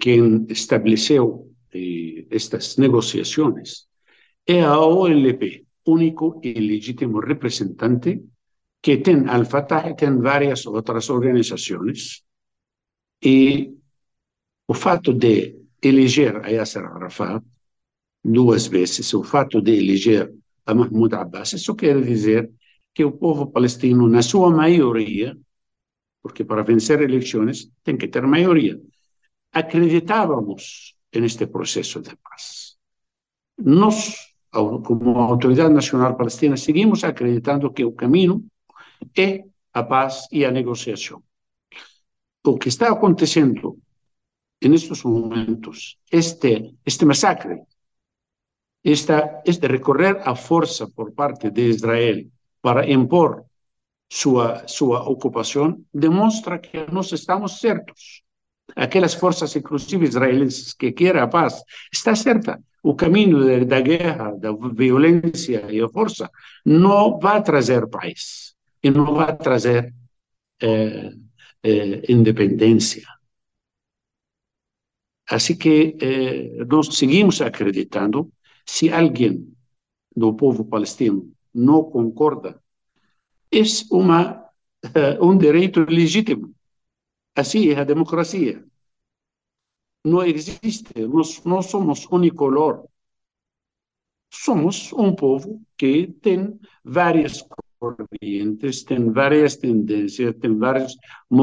Quem 0.00 0.46
estabeleceu 0.48 1.48
eh, 1.72 2.24
estas 2.30 2.76
negociações 2.76 3.86
é 4.46 4.62
a 4.62 4.80
OLP, 4.80 5.65
único 5.86 6.40
e 6.42 6.52
legítimo 6.54 7.20
representante 7.20 8.22
que 8.82 8.98
tem 8.98 9.28
Al-Fatah 9.28 9.88
e 9.90 9.96
tem 9.96 10.18
várias 10.20 10.66
outras 10.66 11.08
organizações. 11.10 12.22
E 13.22 13.72
o 14.68 14.74
fato 14.74 15.12
de 15.12 15.56
eleger 15.82 16.44
a 16.44 16.48
Yasser 16.48 16.84
Arafat 16.84 17.42
duas 18.22 18.66
vezes, 18.66 19.12
o 19.14 19.22
fato 19.22 19.60
de 19.60 19.72
eleger 19.72 20.32
a 20.64 20.74
Mahmoud 20.74 21.14
Abbas, 21.14 21.52
isso 21.52 21.74
quer 21.74 22.02
dizer 22.02 22.50
que 22.92 23.04
o 23.04 23.12
povo 23.12 23.46
palestino, 23.46 24.08
na 24.08 24.22
sua 24.22 24.50
maioria, 24.50 25.36
porque 26.22 26.44
para 26.44 26.62
vencer 26.64 27.00
eleições 27.00 27.70
tem 27.84 27.96
que 27.96 28.08
ter 28.08 28.22
maioria, 28.26 28.80
acreditávamos 29.52 30.96
neste 31.14 31.46
processo 31.46 32.00
de 32.00 32.14
paz. 32.16 32.76
Nós, 33.56 34.35
como 34.86 35.18
Autoridade 35.20 35.72
Nacional 35.72 36.16
Palestina, 36.16 36.56
seguimos 36.56 37.04
acreditando 37.04 37.72
que 37.72 37.84
o 37.84 37.92
caminho 37.92 38.44
é 39.16 39.44
a 39.72 39.82
paz 39.82 40.26
e 40.32 40.44
a 40.44 40.50
negociação. 40.50 41.22
O 42.44 42.58
que 42.58 42.68
está 42.68 42.90
acontecendo 42.90 43.78
nestes 44.62 45.02
momentos, 45.04 45.98
este, 46.10 46.74
este 46.84 47.04
massacre, 47.04 47.62
esta, 48.82 49.42
este 49.44 49.66
recorrer 49.68 50.16
à 50.24 50.34
força 50.34 50.88
por 50.88 51.12
parte 51.12 51.50
de 51.50 51.68
Israel 51.74 52.26
para 52.60 52.88
impor 52.88 53.44
sua, 54.08 54.66
sua 54.66 55.02
ocupação, 55.08 55.84
demonstra 55.92 56.58
que 56.58 56.86
nós 56.92 57.12
estamos 57.12 57.60
certos. 57.60 58.22
Aquelas 58.74 59.14
forças, 59.14 59.54
inclusive 59.56 60.06
israelenses, 60.06 60.72
que 60.72 60.92
querem 60.92 61.22
a 61.22 61.28
paz, 61.28 61.62
está 61.92 62.14
certa. 62.14 62.62
O 62.90 62.94
caminho 62.94 63.66
da 63.66 63.80
guerra, 63.80 64.26
da 64.42 64.52
violência 64.52 65.60
e 65.72 65.80
a 65.82 65.88
força 65.88 66.30
não 66.64 67.18
vai 67.18 67.42
trazer 67.42 67.82
paz 67.88 68.54
e 68.80 68.88
não 68.90 69.12
vai 69.12 69.36
trazer 69.36 69.92
eh, 70.62 71.10
eh, 71.64 72.02
independência. 72.08 73.04
Assim 75.28 75.56
que 75.56 75.96
eh, 76.00 76.64
nós 76.72 76.86
seguimos 76.96 77.40
acreditando, 77.40 78.32
se 78.64 78.88
alguém 78.88 79.52
do 80.14 80.32
povo 80.34 80.64
palestino 80.64 81.28
não 81.52 81.82
concorda, 81.82 82.62
é 83.52 83.62
uma, 83.90 84.48
um 85.20 85.36
direito 85.36 85.80
legítimo. 85.88 86.54
Assim 87.34 87.68
é 87.70 87.80
a 87.80 87.84
democracia. 87.92 88.64
Não 90.06 90.22
existe, 90.22 90.94
nós 91.14 91.42
não 91.44 91.60
somos 91.60 92.06
unicolor. 92.06 92.86
Somos 94.30 94.92
um 94.92 95.12
povo 95.12 95.60
que 95.76 96.06
tem 96.22 96.60
várias 96.84 97.44
corrientes, 97.80 98.84
tem 98.84 99.10
várias 99.10 99.56
tendências, 99.56 100.36
tem 100.40 100.56
várias 100.56 100.94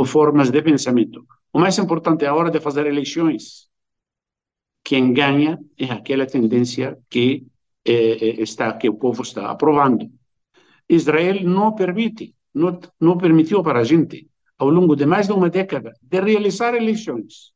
formas 0.08 0.50
de 0.50 0.62
pensamento. 0.62 1.28
O 1.52 1.60
mais 1.60 1.78
importante 1.78 2.24
é 2.24 2.30
a 2.30 2.36
hora 2.36 2.50
de 2.50 2.62
fazer 2.62 2.86
eleições. 2.88 3.70
Quem 4.82 5.14
ganha 5.14 5.60
é 5.78 5.86
aquela 5.92 6.26
tendência 6.26 6.98
que 7.10 7.46
eh, 7.86 8.42
está 8.42 8.72
que 8.78 8.88
o 8.88 8.96
povo 8.96 9.24
está 9.24 9.52
aprovando. 9.52 10.10
Israel 10.88 11.44
não 11.44 11.76
permite, 11.76 12.34
não, 12.54 12.80
não 13.00 13.18
permitiu 13.18 13.62
para 13.62 13.80
a 13.80 13.84
gente, 13.84 14.30
ao 14.58 14.70
longo 14.70 14.96
de 14.96 15.06
mais 15.06 15.28
de 15.28 15.34
uma 15.34 15.50
década, 15.50 15.92
de 16.02 16.22
realizar 16.22 16.74
eleições. 16.76 17.53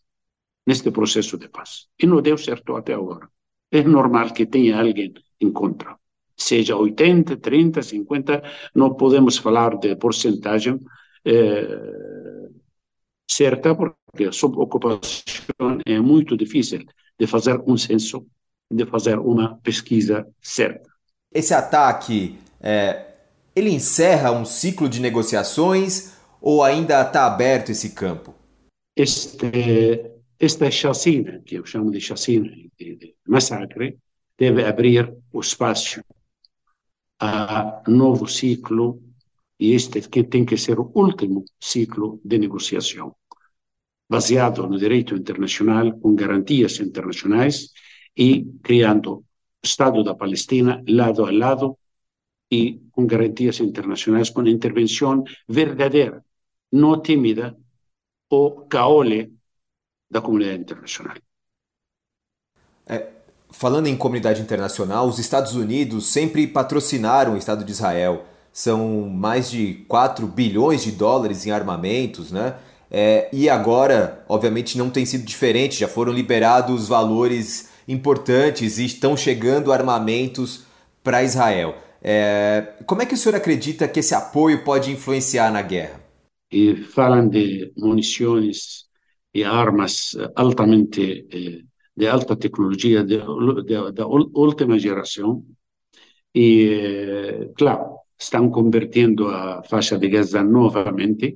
neste 0.67 0.91
processo 0.93 1.37
de 1.37 1.49
paz 1.49 1.89
e 2.01 2.07
não 2.07 2.23
deu 2.23 2.39
certo 2.39 2.77
até 2.77 2.95
agora. 2.95 3.29
É 3.71 3.83
normal 3.83 4.33
que 4.33 4.47
tenha 4.47 4.79
alguém 4.79 5.13
em 5.41 5.51
contra. 5.53 5.98
Seja 6.39 6.77
80, 6.77 7.37
30, 7.37 7.83
50, 7.83 8.43
não 8.75 8.95
podemos 8.95 9.37
falar 9.37 9.77
de 9.77 9.97
porcentagem 9.97 10.79
eh, 11.25 12.49
certa, 13.29 13.75
porque 13.75 14.25
a 14.25 14.33
subocupação 14.33 15.79
é 15.85 16.01
muito 16.01 16.37
difícil 16.37 16.85
de 17.19 17.27
fazer 17.27 17.61
um 17.67 17.77
censo, 17.77 18.27
de 18.71 18.87
fazer 18.87 19.19
uma 19.19 19.57
pesquisa 19.59 20.27
certa. 20.41 20.89
Esse 21.33 21.53
ataque, 21.53 22.39
é, 22.61 23.07
ele 23.55 23.71
encerra 23.71 24.31
um 24.31 24.45
ciclo 24.45 24.89
de 24.89 25.01
negociações 25.01 26.17
ou 26.41 26.63
ainda 26.63 27.03
está 27.03 27.27
aberto 27.27 27.71
esse 27.71 27.91
campo? 27.91 28.35
Este, 28.97 30.11
esta 30.39 30.71
chacina, 30.71 31.43
que 31.45 31.57
eu 31.57 31.67
chamo 31.67 31.91
de 31.91 32.01
chacina, 32.01 32.49
de, 32.79 32.97
de 32.97 33.15
massacre, 33.27 33.99
deve 34.39 34.65
abrir 34.65 35.13
o 35.33 35.41
espaço 35.41 36.01
a 37.21 37.83
novo 37.87 38.27
ciclo 38.27 39.03
e 39.59 39.73
este 39.75 40.01
que 40.09 40.25
tem 40.25 40.45
que 40.45 40.57
ser 40.57 40.79
o 40.79 40.91
último 40.95 41.45
ciclo 41.59 42.21
de 42.25 42.39
negociação, 42.39 43.17
baseado 44.09 44.67
no 44.67 44.79
direito 44.79 45.17
internacional, 45.17 45.99
com 45.99 46.15
garantias 46.15 46.79
internacionais 46.79 47.73
e 48.17 48.45
criando 48.63 49.25
Estado 49.63 50.05
da 50.05 50.15
Palestina 50.15 50.83
lado 50.87 51.25
a 51.25 51.33
lado 51.33 51.79
e 52.51 52.81
com 52.93 53.07
garantias 53.07 53.61
internacionais, 53.61 54.31
com 54.31 54.47
intervenção 54.47 55.25
verdadeira, 55.49 56.25
não 56.73 57.03
tímida 57.03 57.57
ou 58.31 58.67
caole 58.67 59.35
da 60.09 60.23
comunidade 60.23 60.63
internacional. 60.63 61.17
É, 62.87 63.18
falando 63.51 63.87
em 63.87 63.97
comunidade 63.97 64.41
internacional, 64.41 65.09
os 65.09 65.19
Estados 65.19 65.55
Unidos 65.55 66.07
sempre 66.07 66.47
patrocinaram 66.47 67.35
o 67.35 67.37
Estado 67.37 67.65
de 67.65 67.73
Israel 67.73 68.25
são 68.53 69.09
mais 69.09 69.49
de 69.51 69.85
4 69.87 70.27
bilhões 70.27 70.83
de 70.83 70.91
dólares 70.91 71.47
em 71.47 71.51
armamentos, 71.53 72.33
né? 72.33 72.57
É, 72.91 73.29
e 73.33 73.49
agora, 73.49 74.25
obviamente, 74.29 74.77
não 74.77 74.91
tem 74.91 75.05
sido 75.07 75.25
diferente, 75.25 75.79
já 75.79 75.87
foram 75.87 76.13
liberados 76.13 76.89
valores 76.89 77.69
importantes 77.87 78.79
e 78.79 78.85
estão 78.85 79.17
chegando 79.17 79.73
armamentos 79.73 80.65
para 81.05 81.23
Israel. 81.23 81.77
É, 82.03 82.75
como 82.87 83.03
é 83.03 83.07
que 83.07 83.15
o 83.15 83.17
senhor 83.17 83.37
acredita 83.37 83.87
que 83.87 84.01
esse 84.01 84.15
apoio 84.15 84.65
pode 84.65 84.91
influenciar 84.91 85.53
na 85.53 85.63
guerra? 85.63 86.01
E 86.51 86.77
falam 86.77 87.29
de 87.29 87.73
munições 87.77 88.87
e 89.35 89.45
armas 89.45 90.17
altamente 90.35 91.27
eh, 91.31 91.63
de 91.99 92.07
alta 92.07 92.37
tecnologia 92.37 93.01
da 93.05 94.07
última 94.07 94.79
geração 94.79 95.45
e, 96.33 96.49
eh, 96.71 97.53
claro, 97.59 97.85
estão 98.17 98.51
convertendo 98.51 99.27
a 99.29 99.63
faixa 99.65 99.99
de 99.99 100.09
Gaza 100.09 100.43
novamente 100.45 101.27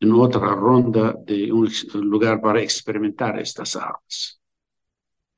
em 0.00 0.10
outra 0.12 0.48
ronda 0.54 1.04
de 1.28 1.52
um 1.52 1.64
lugar 2.12 2.40
para 2.40 2.62
experimentar 2.62 3.38
estas 3.38 3.76
armas. 3.76 4.38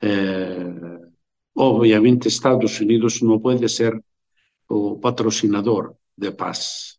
Eh, 0.00 1.00
obviamente, 1.56 2.28
Estados 2.28 2.78
Unidos 2.80 3.20
não 3.22 3.40
pode 3.40 3.68
ser 3.68 3.92
o 4.68 4.98
patrocinador 5.00 5.96
de 6.16 6.30
paz, 6.30 6.98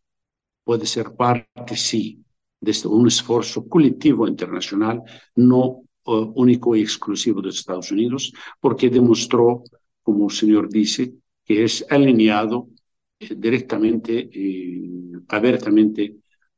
pode 0.65 0.85
ser 0.87 1.11
parte, 1.11 1.75
sim, 1.77 2.21
de 2.61 2.73
um 2.87 3.07
esforço 3.07 3.63
coletivo 3.63 4.27
internacional, 4.27 5.03
não 5.37 5.85
único 6.35 6.75
e 6.75 6.81
exclusivo 6.81 7.41
dos 7.41 7.55
Estados 7.55 7.91
Unidos, 7.91 8.31
porque 8.61 8.89
demonstrou, 8.89 9.63
como 10.03 10.25
o 10.25 10.29
senhor 10.29 10.67
disse, 10.67 11.15
que 11.45 11.53
é 11.63 11.95
alinhado 11.95 12.69
eh, 13.19 13.33
diretamente 13.35 14.29
e 14.33 15.21
abertamente 15.27 16.15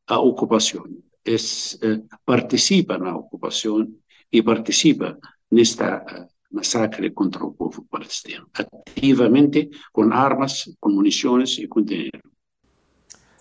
à 0.07 0.19
ocupação. 0.19 0.83
É, 1.25 1.35
eh, 1.35 2.01
participa 2.25 2.97
na 2.97 3.15
ocupação 3.15 3.87
e 4.31 4.41
participa 4.41 5.17
nesta 5.51 5.97
uh, 5.97 6.27
massacre 6.49 7.11
contra 7.11 7.43
o 7.43 7.51
povo 7.51 7.85
palestino, 7.89 8.47
ativamente 8.53 9.69
com 9.91 10.11
armas, 10.11 10.69
com 10.79 10.89
munições 10.89 11.57
e 11.57 11.67
com 11.67 11.81
dinheiro. 11.81 12.21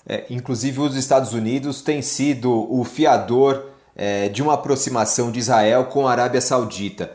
É, 0.04 0.26
inclusive, 0.30 0.80
os 0.80 0.96
Estados 0.96 1.32
Unidos 1.32 1.82
têm 1.82 2.02
sido 2.02 2.50
o 2.50 2.84
fiador 2.84 3.69
é, 3.94 4.28
de 4.28 4.42
uma 4.42 4.54
aproximação 4.54 5.30
de 5.30 5.38
Israel 5.38 5.86
com 5.86 6.06
a 6.06 6.12
Arábia 6.12 6.40
Saudita. 6.40 7.12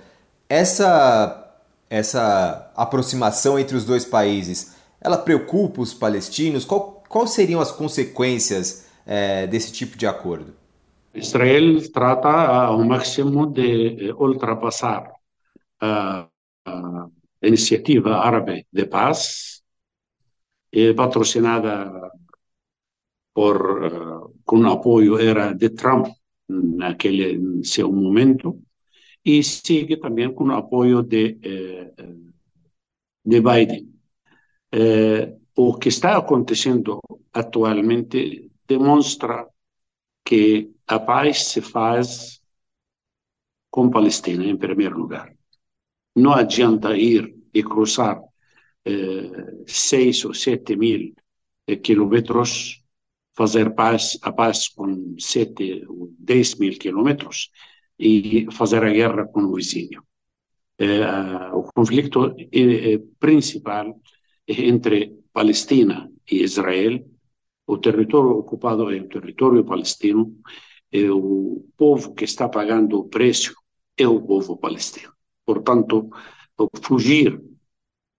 Essa, 0.48 1.54
essa 1.90 2.72
aproximação 2.76 3.58
entre 3.58 3.76
os 3.76 3.86
dois 3.86 4.06
países, 4.06 4.76
ela 5.02 5.18
preocupa 5.18 5.82
os 5.82 5.94
palestinos? 5.94 6.66
Qual, 6.66 7.04
quais 7.08 7.32
seriam 7.32 7.60
as 7.60 7.72
consequências 7.72 8.88
é, 9.06 9.48
desse 9.48 9.72
tipo 9.72 9.98
de 9.98 10.06
acordo? 10.06 10.54
Israel 11.14 11.82
trata 11.92 12.30
ao 12.30 12.84
máximo 12.84 13.48
de 13.48 14.14
ultrapassar 14.18 15.12
a, 15.80 16.28
a 16.66 17.08
iniciativa 17.42 18.18
árabe 18.18 18.68
de 18.72 18.86
paz, 18.86 19.62
patrocinada 20.96 22.12
por, 23.34 23.84
uh, 23.84 24.34
com 24.46 24.66
apoio 24.66 25.20
era 25.20 25.54
de 25.54 25.70
Trump 25.70 26.08
naquele 26.48 27.64
seu 27.64 27.92
momento, 27.92 28.62
e 29.24 29.44
sigue 29.44 29.98
também 29.98 30.34
com 30.34 30.52
apoio 30.52 31.02
de, 31.02 31.38
eh, 31.42 31.94
de 33.26 33.42
Biden. 33.42 33.94
Eh, 34.72 35.36
o 35.56 35.78
que 35.78 35.90
está 35.90 36.18
acontecendo 36.18 37.00
atualmente 37.34 38.52
demonstra 38.68 39.48
que 40.24 40.72
a 40.88 41.00
paz 41.00 41.48
se 41.48 41.62
faz 41.62 42.42
com 43.72 43.90
Palestina, 43.90 44.46
em 44.46 44.58
primeiro 44.58 44.98
lugar. 44.98 45.34
Não 46.16 46.34
adianta 46.34 46.96
ir 46.98 47.36
e 47.54 47.64
cruzar 47.64 48.22
eh, 48.86 49.64
seis 49.68 50.24
ou 50.26 50.34
sete 50.34 50.76
mil 50.76 51.14
eh, 51.68 51.76
quilômetros, 51.76 52.84
fazer 53.36 53.76
paz, 53.76 54.17
a 54.21 54.32
paz 54.32 54.67
com 54.69 55.15
sete 55.19 55.86
ou 55.88 56.13
dez 56.17 56.56
mil 56.56 56.78
quilômetros 56.78 57.52
e 58.00 58.48
fazer 58.52 58.84
a 58.84 58.89
guerra 58.89 59.26
com 59.28 59.41
o 59.41 59.56
vizinho. 59.56 60.04
Eh, 60.78 61.52
o 61.54 61.63
conflito 61.74 62.36
eh, 62.52 63.00
principal 63.19 64.00
é 64.48 64.54
entre 64.71 64.98
Palestina 65.34 66.10
e 66.32 66.43
Israel. 66.43 67.06
O 67.67 67.78
território 67.78 68.32
ocupado 68.32 68.91
é 68.91 69.00
o 69.00 69.08
território 69.10 69.63
palestino. 69.65 70.38
E 70.91 71.10
o 71.10 71.65
povo 71.78 72.13
que 72.13 72.26
está 72.26 72.48
pagando 72.48 73.00
o 73.00 73.10
preço 73.10 73.54
é 73.98 74.08
o 74.08 74.21
povo 74.21 74.58
palestino. 74.58 75.12
Portanto, 75.45 76.10
fugir 76.82 77.41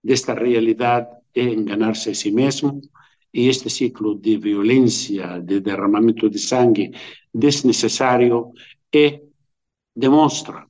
desta 0.03 0.35
realidade 0.35 1.09
é 1.35 1.45
enganar-se 1.45 2.11
a 2.11 2.15
si 2.15 2.31
mesmo 2.31 2.81
e 3.37 3.49
este 3.49 3.69
ciclo 3.69 4.19
de 4.19 4.39
violência, 4.39 5.39
de 5.43 5.61
derramamento 5.61 6.31
de 6.31 6.39
sangue 6.39 6.91
desnecessário 7.35 8.51
é 8.91 9.21
demonstra 9.95 10.67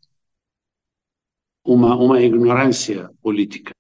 uma, 1.65 1.95
uma 1.97 2.21
ignorância 2.21 3.09
política, 3.23 3.73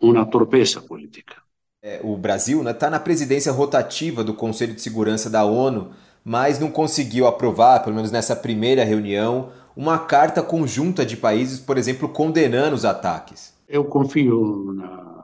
uma 0.00 0.24
torpeza 0.24 0.80
política. 0.80 1.42
É, 1.82 2.00
o 2.04 2.16
Brasil 2.16 2.58
está 2.58 2.72
né, 2.72 2.74
tá 2.74 2.90
na 2.90 3.00
presidência 3.00 3.50
rotativa 3.50 4.22
do 4.22 4.32
Conselho 4.32 4.74
de 4.74 4.80
Segurança 4.80 5.28
da 5.28 5.44
ONU, 5.44 5.92
mas 6.24 6.60
não 6.60 6.70
conseguiu 6.70 7.26
aprovar, 7.26 7.82
pelo 7.82 7.96
menos 7.96 8.12
nessa 8.12 8.36
primeira 8.36 8.84
reunião, 8.84 9.52
uma 9.76 9.98
carta 9.98 10.42
conjunta 10.44 11.04
de 11.04 11.16
países, 11.16 11.58
por 11.58 11.76
exemplo, 11.76 12.08
condenando 12.08 12.76
os 12.76 12.84
ataques? 12.84 13.52
Eu 13.68 13.84
confio 13.84 14.72
na, 14.72 15.15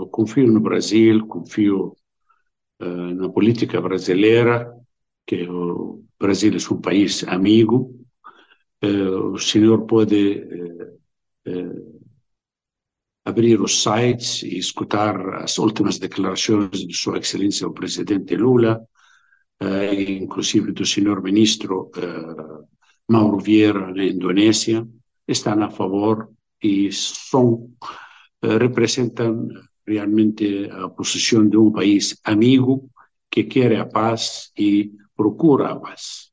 eu 0.00 0.06
confio 0.08 0.46
no 0.46 0.60
Brasil, 0.60 1.26
confio 1.26 1.96
uh, 2.80 3.14
na 3.14 3.28
política 3.28 3.80
brasileira, 3.80 4.72
que 5.26 5.48
o 5.48 6.04
Brasil 6.18 6.52
é 6.54 6.74
um 6.74 6.80
país 6.80 7.24
amigo. 7.24 7.94
Uh, 8.82 9.32
o 9.32 9.38
senhor 9.38 9.86
pode 9.86 10.44
uh, 11.46 12.00
abrir 13.24 13.60
os 13.60 13.82
sites 13.82 14.42
e 14.42 14.56
escutar 14.56 15.42
as 15.42 15.58
últimas 15.58 15.98
declarações 15.98 16.86
de 16.86 16.96
Sua 16.96 17.18
Excelência 17.18 17.68
o 17.68 17.74
Presidente 17.74 18.34
Lula, 18.36 18.80
inclusive 19.92 20.72
do 20.72 20.86
senhor 20.86 21.22
Ministro 21.22 21.90
Mauro 23.06 23.38
Vieira 23.38 23.92
na 23.92 24.04
Indonésia, 24.04 24.86
estão 25.26 25.62
a 25.62 25.68
favor 25.68 26.30
e 26.62 26.90
são, 26.90 27.70
representam 28.40 29.48
realmente 29.88 30.68
a 30.70 30.88
posição 30.88 31.48
de 31.48 31.56
um 31.56 31.72
país 31.72 32.18
amigo 32.24 32.88
que 33.30 33.44
quer 33.44 33.76
a 33.76 33.86
paz 33.86 34.50
e 34.56 34.92
procura 35.16 35.70
a 35.70 35.76
paz. 35.76 36.28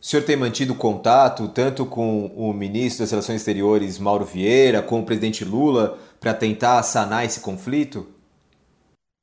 O 0.00 0.04
senhor 0.06 0.24
tem 0.24 0.36
mantido 0.36 0.74
contato 0.74 1.48
tanto 1.48 1.84
com 1.84 2.26
o 2.26 2.52
ministro 2.52 3.02
das 3.02 3.10
Relações 3.10 3.40
Exteriores, 3.40 3.98
Mauro 3.98 4.24
Vieira, 4.24 4.80
com 4.80 5.00
o 5.00 5.04
presidente 5.04 5.44
Lula, 5.44 5.98
para 6.20 6.32
tentar 6.32 6.82
sanar 6.82 7.24
esse 7.24 7.40
conflito? 7.40 8.06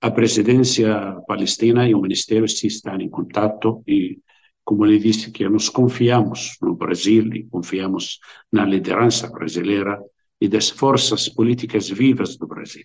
A 0.01 0.11
presidência 0.11 1.17
palestina 1.25 1.87
e 1.87 1.95
o 1.95 2.01
ministério 2.01 2.47
se 2.49 2.67
estão 2.67 2.99
em 2.99 3.09
contato 3.09 3.81
e 3.87 4.19
como 4.63 4.85
lhe 4.85 4.97
disse, 4.97 5.31
que 5.31 5.47
nós 5.47 5.69
confiamos 5.69 6.57
no 6.61 6.75
Brasil 6.75 7.33
e 7.33 7.43
confiamos 7.43 8.19
na 8.51 8.65
liderança 8.65 9.27
brasileira 9.27 10.01
e 10.39 10.47
das 10.47 10.69
forças 10.69 11.27
políticas 11.27 11.89
vivas 11.89 12.37
do 12.37 12.47
Brasil. 12.47 12.83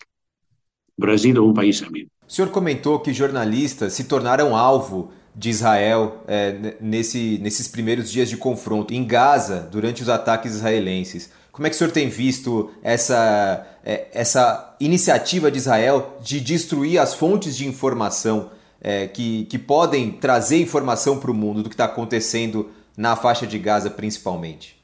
O 0.99 1.01
Brasil 1.01 1.37
é 1.37 1.41
um 1.41 1.55
país 1.55 1.81
amigo. 1.81 2.11
O 2.27 2.33
senhor 2.33 2.51
comentou 2.51 2.99
que 2.99 3.13
jornalistas 3.13 3.93
se 3.93 4.05
tornaram 4.05 4.57
alvo 4.57 5.13
de 5.35 5.49
Israel 5.49 6.25
é, 6.27 6.75
nesse, 6.81 7.39
nesses 7.41 7.69
primeiros 7.69 8.11
dias 8.11 8.29
de 8.29 8.37
confronto 8.37 8.93
em 8.93 9.07
Gaza, 9.07 9.61
durante 9.71 10.03
os 10.03 10.09
ataques 10.09 10.57
israelenses. 10.57 11.33
Como 11.53 11.67
é 11.67 11.71
que 11.71 11.77
o 11.77 11.79
senhor 11.79 11.93
tem 11.93 12.09
visto 12.09 12.71
essa, 12.83 13.65
é, 13.85 14.09
essa 14.13 14.77
iniciativa 14.81 15.51
de 15.53 15.59
Israel 15.59 16.19
de 16.21 16.41
destruir 16.41 16.99
as 16.99 17.15
fontes 17.15 17.57
de 17.57 17.67
informação 17.67 18.51
é, 18.81 19.07
que, 19.07 19.45
que 19.45 19.59
podem 19.59 20.11
trazer 20.11 20.61
informação 20.61 21.19
para 21.21 21.31
o 21.31 21.35
mundo 21.35 21.63
do 21.63 21.69
que 21.69 21.75
está 21.75 21.85
acontecendo 21.85 22.71
na 22.97 23.15
faixa 23.15 23.47
de 23.47 23.59
Gaza, 23.59 23.89
principalmente? 23.89 24.77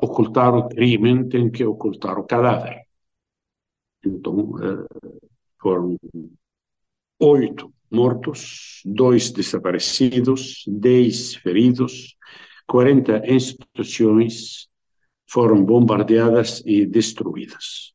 Ocultar 0.00 0.54
o 0.54 0.66
crime 0.68 1.28
tem 1.28 1.50
que 1.50 1.62
ocultar 1.64 2.18
o 2.18 2.24
cadáver. 2.24 2.86
Então, 4.04 4.54
é, 4.62 5.25
foram 5.60 5.96
oito 7.20 7.72
mortos, 7.90 8.82
dois 8.84 9.30
desaparecidos, 9.30 10.64
dez 10.66 11.34
feridos, 11.36 12.16
40 12.66 13.22
instituições 13.32 14.68
foram 15.28 15.64
bombardeadas 15.64 16.62
e 16.66 16.84
destruídas, 16.84 17.92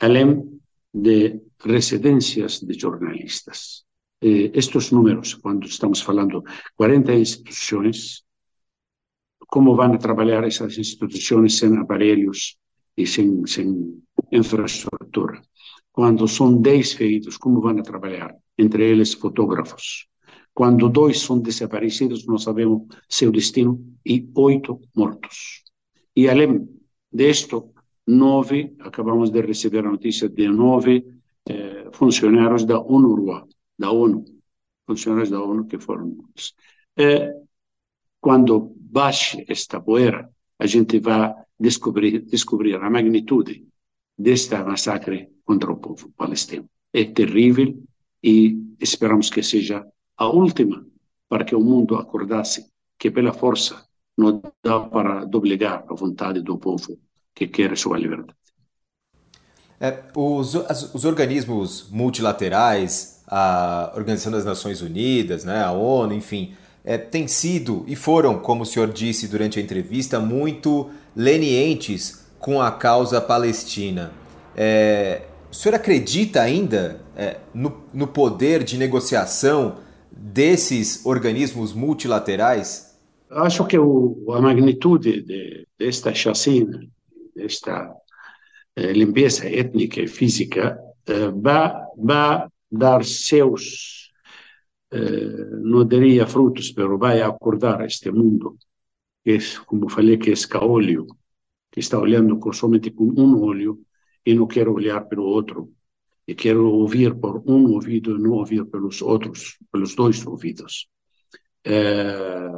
além 0.00 0.60
de 0.94 1.40
residências 1.64 2.60
de 2.60 2.78
jornalistas 2.78 3.86
estes 4.20 4.90
números, 4.90 5.34
quando 5.34 5.66
estamos 5.66 6.00
falando 6.00 6.42
40 6.76 7.14
instituições, 7.14 8.24
como 9.46 9.76
vão 9.76 9.96
trabalhar 9.98 10.44
essas 10.44 10.78
instituições 10.78 11.58
sem 11.58 11.76
aparelhos 11.76 12.56
e 12.96 13.06
sem, 13.06 13.46
sem 13.46 14.02
infraestrutura. 14.32 15.40
Quando 15.96 16.28
são 16.28 16.60
10 16.60 16.92
feridos, 16.92 17.38
como 17.38 17.58
vão 17.58 17.82
trabalhar? 17.82 18.36
Entre 18.58 18.84
eles, 18.84 19.14
fotógrafos. 19.14 20.06
Quando 20.52 20.90
dois 20.90 21.20
são 21.20 21.38
desaparecidos, 21.38 22.26
não 22.26 22.36
sabemos 22.36 22.82
seu 23.08 23.32
destino, 23.32 23.82
e 24.04 24.28
oito 24.34 24.78
mortos. 24.94 25.64
E 26.14 26.28
além 26.28 26.68
disto, 27.10 27.72
nove, 28.06 28.76
acabamos 28.80 29.30
de 29.30 29.40
receber 29.40 29.86
a 29.86 29.90
notícia 29.90 30.28
de 30.28 30.46
nove 30.48 31.02
eh, 31.48 31.88
funcionários 31.92 32.66
da 32.66 32.78
ONU, 32.78 33.48
da 33.78 33.90
ONU, 33.90 34.22
funcionários 34.86 35.30
da 35.30 35.40
ONU 35.40 35.64
que 35.64 35.78
foram 35.78 36.08
mortos. 36.08 36.54
Eh, 36.94 37.32
quando 38.20 38.74
baixe 38.78 39.46
esta 39.48 39.80
poeira, 39.80 40.28
a 40.58 40.66
gente 40.66 40.98
vai 41.00 41.34
descobrir, 41.58 42.20
descobrir 42.20 42.74
a 42.76 42.90
magnitude 42.90 43.66
desta 44.18 44.64
massacre 44.64 45.28
contra 45.44 45.70
o 45.70 45.76
povo 45.76 46.10
palestino. 46.16 46.68
É 46.92 47.04
terrível 47.04 47.82
e 48.22 48.58
esperamos 48.80 49.30
que 49.30 49.42
seja 49.42 49.86
a 50.16 50.26
última 50.26 50.84
para 51.28 51.44
que 51.44 51.54
o 51.54 51.60
mundo 51.60 51.96
acordasse 51.96 52.66
que 52.98 53.10
pela 53.10 53.32
força 53.32 53.84
não 54.16 54.40
dá 54.62 54.80
para 54.80 55.24
doblegar 55.24 55.84
a 55.88 55.94
vontade 55.94 56.40
do 56.40 56.56
povo 56.56 56.98
que 57.34 57.46
quer 57.46 57.76
sua 57.76 57.98
liberdade. 57.98 58.34
É, 59.78 60.04
os, 60.14 60.56
as, 60.56 60.94
os 60.94 61.04
organismos 61.04 61.90
multilaterais, 61.90 63.22
a 63.26 63.92
Organização 63.94 64.32
das 64.32 64.44
Nações 64.44 64.80
Unidas, 64.80 65.44
né, 65.44 65.62
a 65.62 65.72
ONU, 65.72 66.14
enfim, 66.14 66.54
é, 66.82 66.96
têm 66.96 67.28
sido 67.28 67.84
e 67.86 67.94
foram, 67.94 68.38
como 68.38 68.62
o 68.62 68.66
senhor 68.66 68.90
disse 68.90 69.28
durante 69.28 69.58
a 69.58 69.62
entrevista, 69.62 70.18
muito 70.18 70.88
lenientes 71.14 72.25
com 72.46 72.62
a 72.62 72.70
causa 72.70 73.20
palestina. 73.20 74.12
É, 74.56 75.22
o 75.50 75.54
senhor 75.54 75.74
acredita 75.74 76.40
ainda 76.40 77.00
é, 77.16 77.40
no, 77.52 77.82
no 77.92 78.06
poder 78.06 78.62
de 78.62 78.78
negociação 78.78 79.78
desses 80.12 81.04
organismos 81.04 81.72
multilaterais? 81.72 82.96
Acho 83.28 83.66
que 83.66 83.76
o, 83.76 84.32
a 84.32 84.40
magnitude 84.40 85.22
de, 85.22 85.66
desta 85.76 86.14
chacina, 86.14 86.86
desta 87.34 87.92
eh, 88.76 88.92
limpeza 88.92 89.44
étnica 89.48 90.00
e 90.00 90.06
física, 90.06 90.78
eh, 91.08 91.28
vai, 91.34 92.46
dar 92.70 93.04
seus, 93.04 94.12
eh, 94.92 95.50
não 95.64 95.84
diria 95.84 96.28
frutos, 96.28 96.72
mas 96.76 96.96
vai 96.96 97.22
acordar 97.22 97.84
este 97.84 98.08
mundo, 98.12 98.56
que 99.24 99.36
como 99.66 99.88
falei, 99.88 100.16
que 100.16 100.30
é 100.30 100.32
escaolho, 100.32 101.08
que 101.76 101.80
está 101.80 101.98
olhando 101.98 102.40
somente 102.54 102.90
com 102.90 103.04
um 103.04 103.38
olho 103.42 103.78
e 104.24 104.34
não 104.34 104.46
quer 104.46 104.66
olhar 104.66 105.02
pelo 105.02 105.24
outro 105.24 105.70
e 106.26 106.34
quero 106.34 106.66
ouvir 106.72 107.14
por 107.14 107.42
um 107.46 107.70
ouvido 107.70 108.16
e 108.16 108.18
não 108.18 108.30
ouvir 108.30 108.64
pelos 108.64 109.02
outros, 109.02 109.58
pelos 109.70 109.94
dois 109.94 110.26
ouvidos. 110.26 110.88
É, 111.62 112.48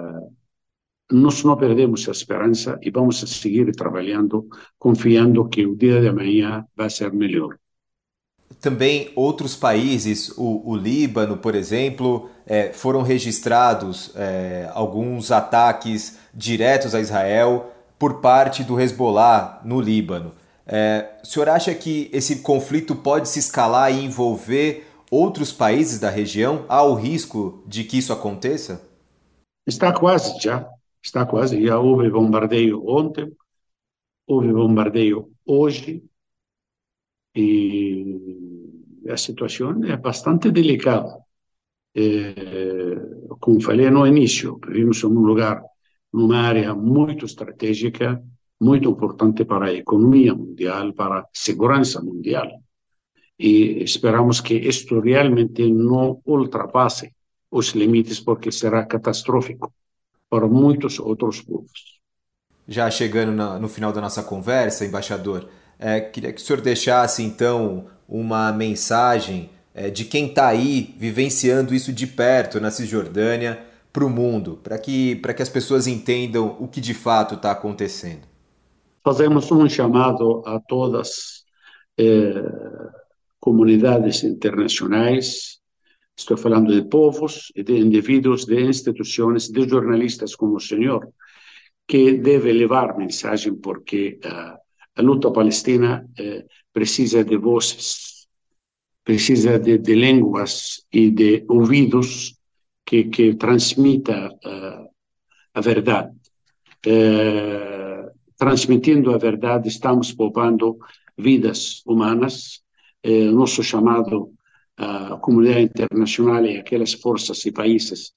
nós 1.11 1.43
não 1.43 1.57
perdemos 1.57 2.09
a 2.09 2.13
esperança 2.13 2.79
e 2.81 2.93
vamos 2.93 3.19
seguir 3.19 3.75
trabalhando, 3.75 4.49
confiando 4.79 5.49
que 5.49 5.67
o 5.67 5.75
dia 5.75 6.01
de 6.01 6.07
amanhã 6.07 6.65
vai 6.77 6.89
ser 6.89 7.13
melhor. 7.13 7.59
Também 8.61 9.11
outros 9.17 9.57
países, 9.57 10.33
o, 10.39 10.71
o 10.71 10.77
Líbano, 10.77 11.39
por 11.39 11.57
exemplo, 11.57 12.31
é, 12.47 12.73
foram 12.73 13.03
registrados 13.03 14.13
é, 14.15 14.71
alguns 14.73 15.33
ataques 15.33 16.21
diretos 16.33 16.95
a 16.95 17.01
Israel 17.01 17.73
por 17.99 18.21
parte 18.21 18.63
do 18.63 18.81
Hezbollah 18.81 19.61
no 19.65 19.81
Líbano. 19.81 20.33
É, 20.67 21.19
o 21.23 21.27
senhor 21.27 21.49
acha 21.49 21.75
que 21.75 22.11
esse 22.13 22.41
conflito 22.41 22.95
pode 22.95 23.29
se 23.29 23.39
escalar 23.39 23.93
e 23.93 24.05
envolver 24.05 24.87
outros 25.11 25.53
países 25.53 25.99
da 25.99 26.11
região? 26.11 26.65
Há 26.69 26.83
o 26.83 26.95
risco 26.95 27.63
de 27.67 27.85
que 27.85 27.99
isso 27.99 28.13
aconteça? 28.13 28.87
Está 29.67 29.93
quase 29.93 30.39
já. 30.41 30.69
Está 31.03 31.25
quase. 31.25 31.65
Já 31.65 31.79
houve 31.79 32.11
bombardeio 32.11 32.87
ontem, 32.87 33.35
houve 34.27 34.53
bombardeio 34.53 35.31
hoje, 35.47 36.03
e 37.35 39.09
a 39.09 39.17
situação 39.17 39.85
é 39.85 39.97
bastante 39.97 40.51
delicada. 40.51 41.19
É, 41.95 42.95
como 43.41 43.61
falei 43.61 43.91
no 43.91 44.07
início, 44.07 44.61
vivemos 44.67 45.03
em 45.03 45.07
um 45.07 45.21
lugar, 45.21 45.63
numa 46.13 46.39
área 46.39 46.75
muito 46.75 47.25
estratégica, 47.25 48.23
muito 48.61 48.89
importante 48.89 49.45
para 49.45 49.67
a 49.67 49.75
economia 49.75 50.35
mundial, 50.35 50.93
para 50.93 51.21
a 51.21 51.27
segurança 51.33 52.01
mundial. 52.01 52.49
E 53.39 53.83
esperamos 53.85 54.41
que 54.41 54.55
isto 54.55 54.99
realmente 55.01 55.71
não 55.71 56.21
ultrapasse 56.25 57.13
os 57.51 57.69
limites, 57.69 58.19
porque 58.21 58.51
será 58.51 58.85
catastrófico 58.85 59.73
para 60.29 60.47
muitos 60.47 60.99
outros 60.99 61.41
povos. 61.41 61.99
Já 62.67 62.91
chegando 62.91 63.33
no 63.59 63.69
final 63.69 63.93
da 63.93 64.01
nossa 64.01 64.23
conversa, 64.23 64.85
embaixador, 64.85 65.49
é, 65.79 66.01
queria 66.01 66.33
que 66.33 66.41
o 66.41 66.45
senhor 66.45 66.61
deixasse 66.61 67.23
então 67.23 67.87
uma 68.09 68.53
mensagem 68.53 69.51
é, 69.73 69.89
de 69.89 70.05
quem 70.05 70.27
está 70.27 70.49
aí 70.49 70.95
vivenciando 70.99 71.75
isso 71.75 71.93
de 71.93 72.07
perto 72.07 72.61
na 72.61 72.71
Cisjordânia 72.71 73.65
para 73.93 74.05
o 74.05 74.11
mundo, 74.11 74.59
para 74.63 74.79
que, 74.79 75.17
que 75.17 75.43
as 75.43 75.49
pessoas 75.49 75.87
entendam 75.87 76.57
o 76.61 76.69
que 76.69 76.81
de 76.81 76.95
fato 76.95 77.35
está 77.35 77.51
acontecendo. 77.51 78.27
Fazemos 79.05 79.51
um 79.51 79.69
chamado 79.69 80.43
a 80.47 80.61
todas 80.61 81.45
eh, 81.97 82.43
comunidades 83.41 84.23
internacionais, 84.25 85.59
estou 86.17 86.37
falando 86.37 86.75
de 86.75 86.89
povos, 86.89 87.53
de 87.55 87.79
indivíduos, 87.79 88.45
de 88.45 88.61
instituições, 88.61 89.49
de 89.49 89.69
jornalistas 89.69 90.35
como 90.35 90.57
o 90.57 90.61
senhor, 90.61 91.09
que 91.87 92.13
deve 92.15 92.53
levar 92.53 92.97
mensagem 92.97 93.55
porque 93.55 94.21
uh, 94.25 94.59
a 94.95 95.03
luta 95.03 95.31
palestina 95.31 96.05
uh, 96.05 96.49
precisa 96.73 97.25
de 97.25 97.37
vozes, 97.37 98.27
precisa 99.05 99.59
de, 99.59 99.79
de 99.79 99.95
línguas 99.95 100.85
e 100.93 101.11
de 101.11 101.45
ouvidos 101.49 102.38
que, 102.89 103.05
que 103.05 103.35
transmita 103.35 104.17
uh, 104.33 104.89
a 105.53 105.61
verdade. 105.61 106.11
Uh, 106.87 108.09
transmitindo 108.43 109.13
a 109.13 109.19
verdade, 109.19 109.69
estamos 109.69 110.13
poupando 110.13 110.79
vidas 111.17 111.83
humanas. 111.85 112.63
O 113.05 113.33
nosso 113.33 113.63
chamado 113.63 114.35
à 114.77 115.17
comunidade 115.19 115.63
internacional 115.63 116.45
e 116.45 116.59
aquelas 116.59 116.93
forças 116.95 117.47
e 117.47 117.53
países 117.53 118.13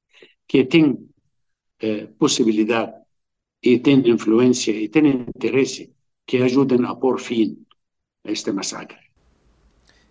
que 0.48 0.66
têm 0.66 1.08
possibilidade 2.18 2.94
e 3.64 3.78
têm 3.80 4.10
influência 4.10 4.72
e 4.72 4.90
têm 4.90 5.26
interesse 5.36 5.94
que 6.26 6.38
ajudem 6.38 6.84
a 6.86 6.96
pôr 6.96 7.20
fim 7.20 7.64
a 8.26 8.32
este 8.32 8.52
massacre. 8.52 8.98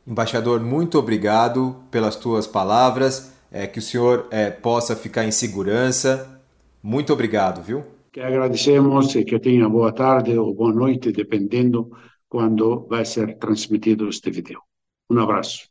Embaixador, 0.06 0.60
muito 0.60 0.98
obrigado 0.98 1.84
pelas 1.90 2.16
tuas 2.16 2.46
palavras, 2.46 3.32
é, 3.50 3.66
que 3.66 3.78
o 3.78 3.82
senhor 3.82 4.26
é, 4.30 4.50
possa 4.50 4.94
ficar 4.94 5.24
em 5.24 5.30
segurança. 5.30 6.40
Muito 6.82 7.12
obrigado, 7.12 7.62
viu? 7.62 7.84
que 8.12 8.20
agradecemos 8.20 9.14
e 9.14 9.24
que 9.24 9.38
tenha 9.38 9.68
boa 9.68 9.92
tarde 9.92 10.36
ou 10.36 10.52
boa 10.52 10.72
noite, 10.72 11.12
dependendo 11.12 11.90
quando 12.28 12.86
vai 12.88 13.04
ser 13.04 13.38
transmitido 13.38 14.08
este 14.08 14.30
vídeo. 14.30 14.60
Um 15.08 15.18
abraço. 15.18 15.68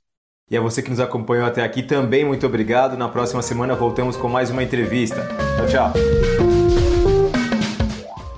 E 0.50 0.58
a 0.58 0.62
você 0.62 0.82
que 0.82 0.90
nos 0.90 1.00
acompanhou 1.00 1.46
até 1.46 1.64
aqui 1.64 1.84
também, 1.84 2.26
muito 2.26 2.46
obrigado. 2.46 2.98
Na 2.98 3.08
próxima 3.08 3.42
semana 3.42 3.76
voltamos 3.76 4.18
com 4.18 4.28
mais 4.28 4.50
uma 4.50 4.64
entrevista. 4.64 5.28
Tchau, 5.58 5.68
tchau. 5.68 5.94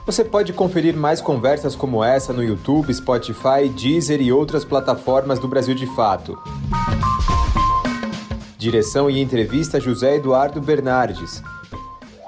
Você 0.05 0.25
pode 0.25 0.51
conferir 0.51 0.95
mais 0.95 1.21
conversas 1.21 1.75
como 1.75 2.03
essa 2.03 2.33
no 2.33 2.43
YouTube, 2.43 2.93
Spotify, 2.93 3.69
Deezer 3.73 4.21
e 4.21 4.31
outras 4.31 4.65
plataformas 4.65 5.39
do 5.39 5.47
Brasil 5.47 5.73
de 5.73 5.85
Fato. 5.95 6.37
Direção 8.61 9.09
e 9.09 9.19
entrevista 9.19 9.79
José 9.79 10.17
Eduardo 10.17 10.61
Bernardes. 10.61 11.41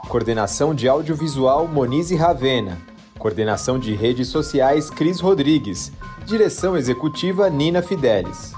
Coordenação 0.10 0.74
de 0.74 0.88
Audiovisual 0.90 1.68
Monize 1.68 2.16
Ravena. 2.16 2.82
Coordenação 3.20 3.78
de 3.78 3.94
Redes 3.94 4.30
Sociais 4.30 4.90
Cris 4.90 5.20
Rodrigues. 5.20 5.92
Direção 6.26 6.76
Executiva 6.76 7.52
Nina 7.52 7.84
Fidelis. 7.84 8.52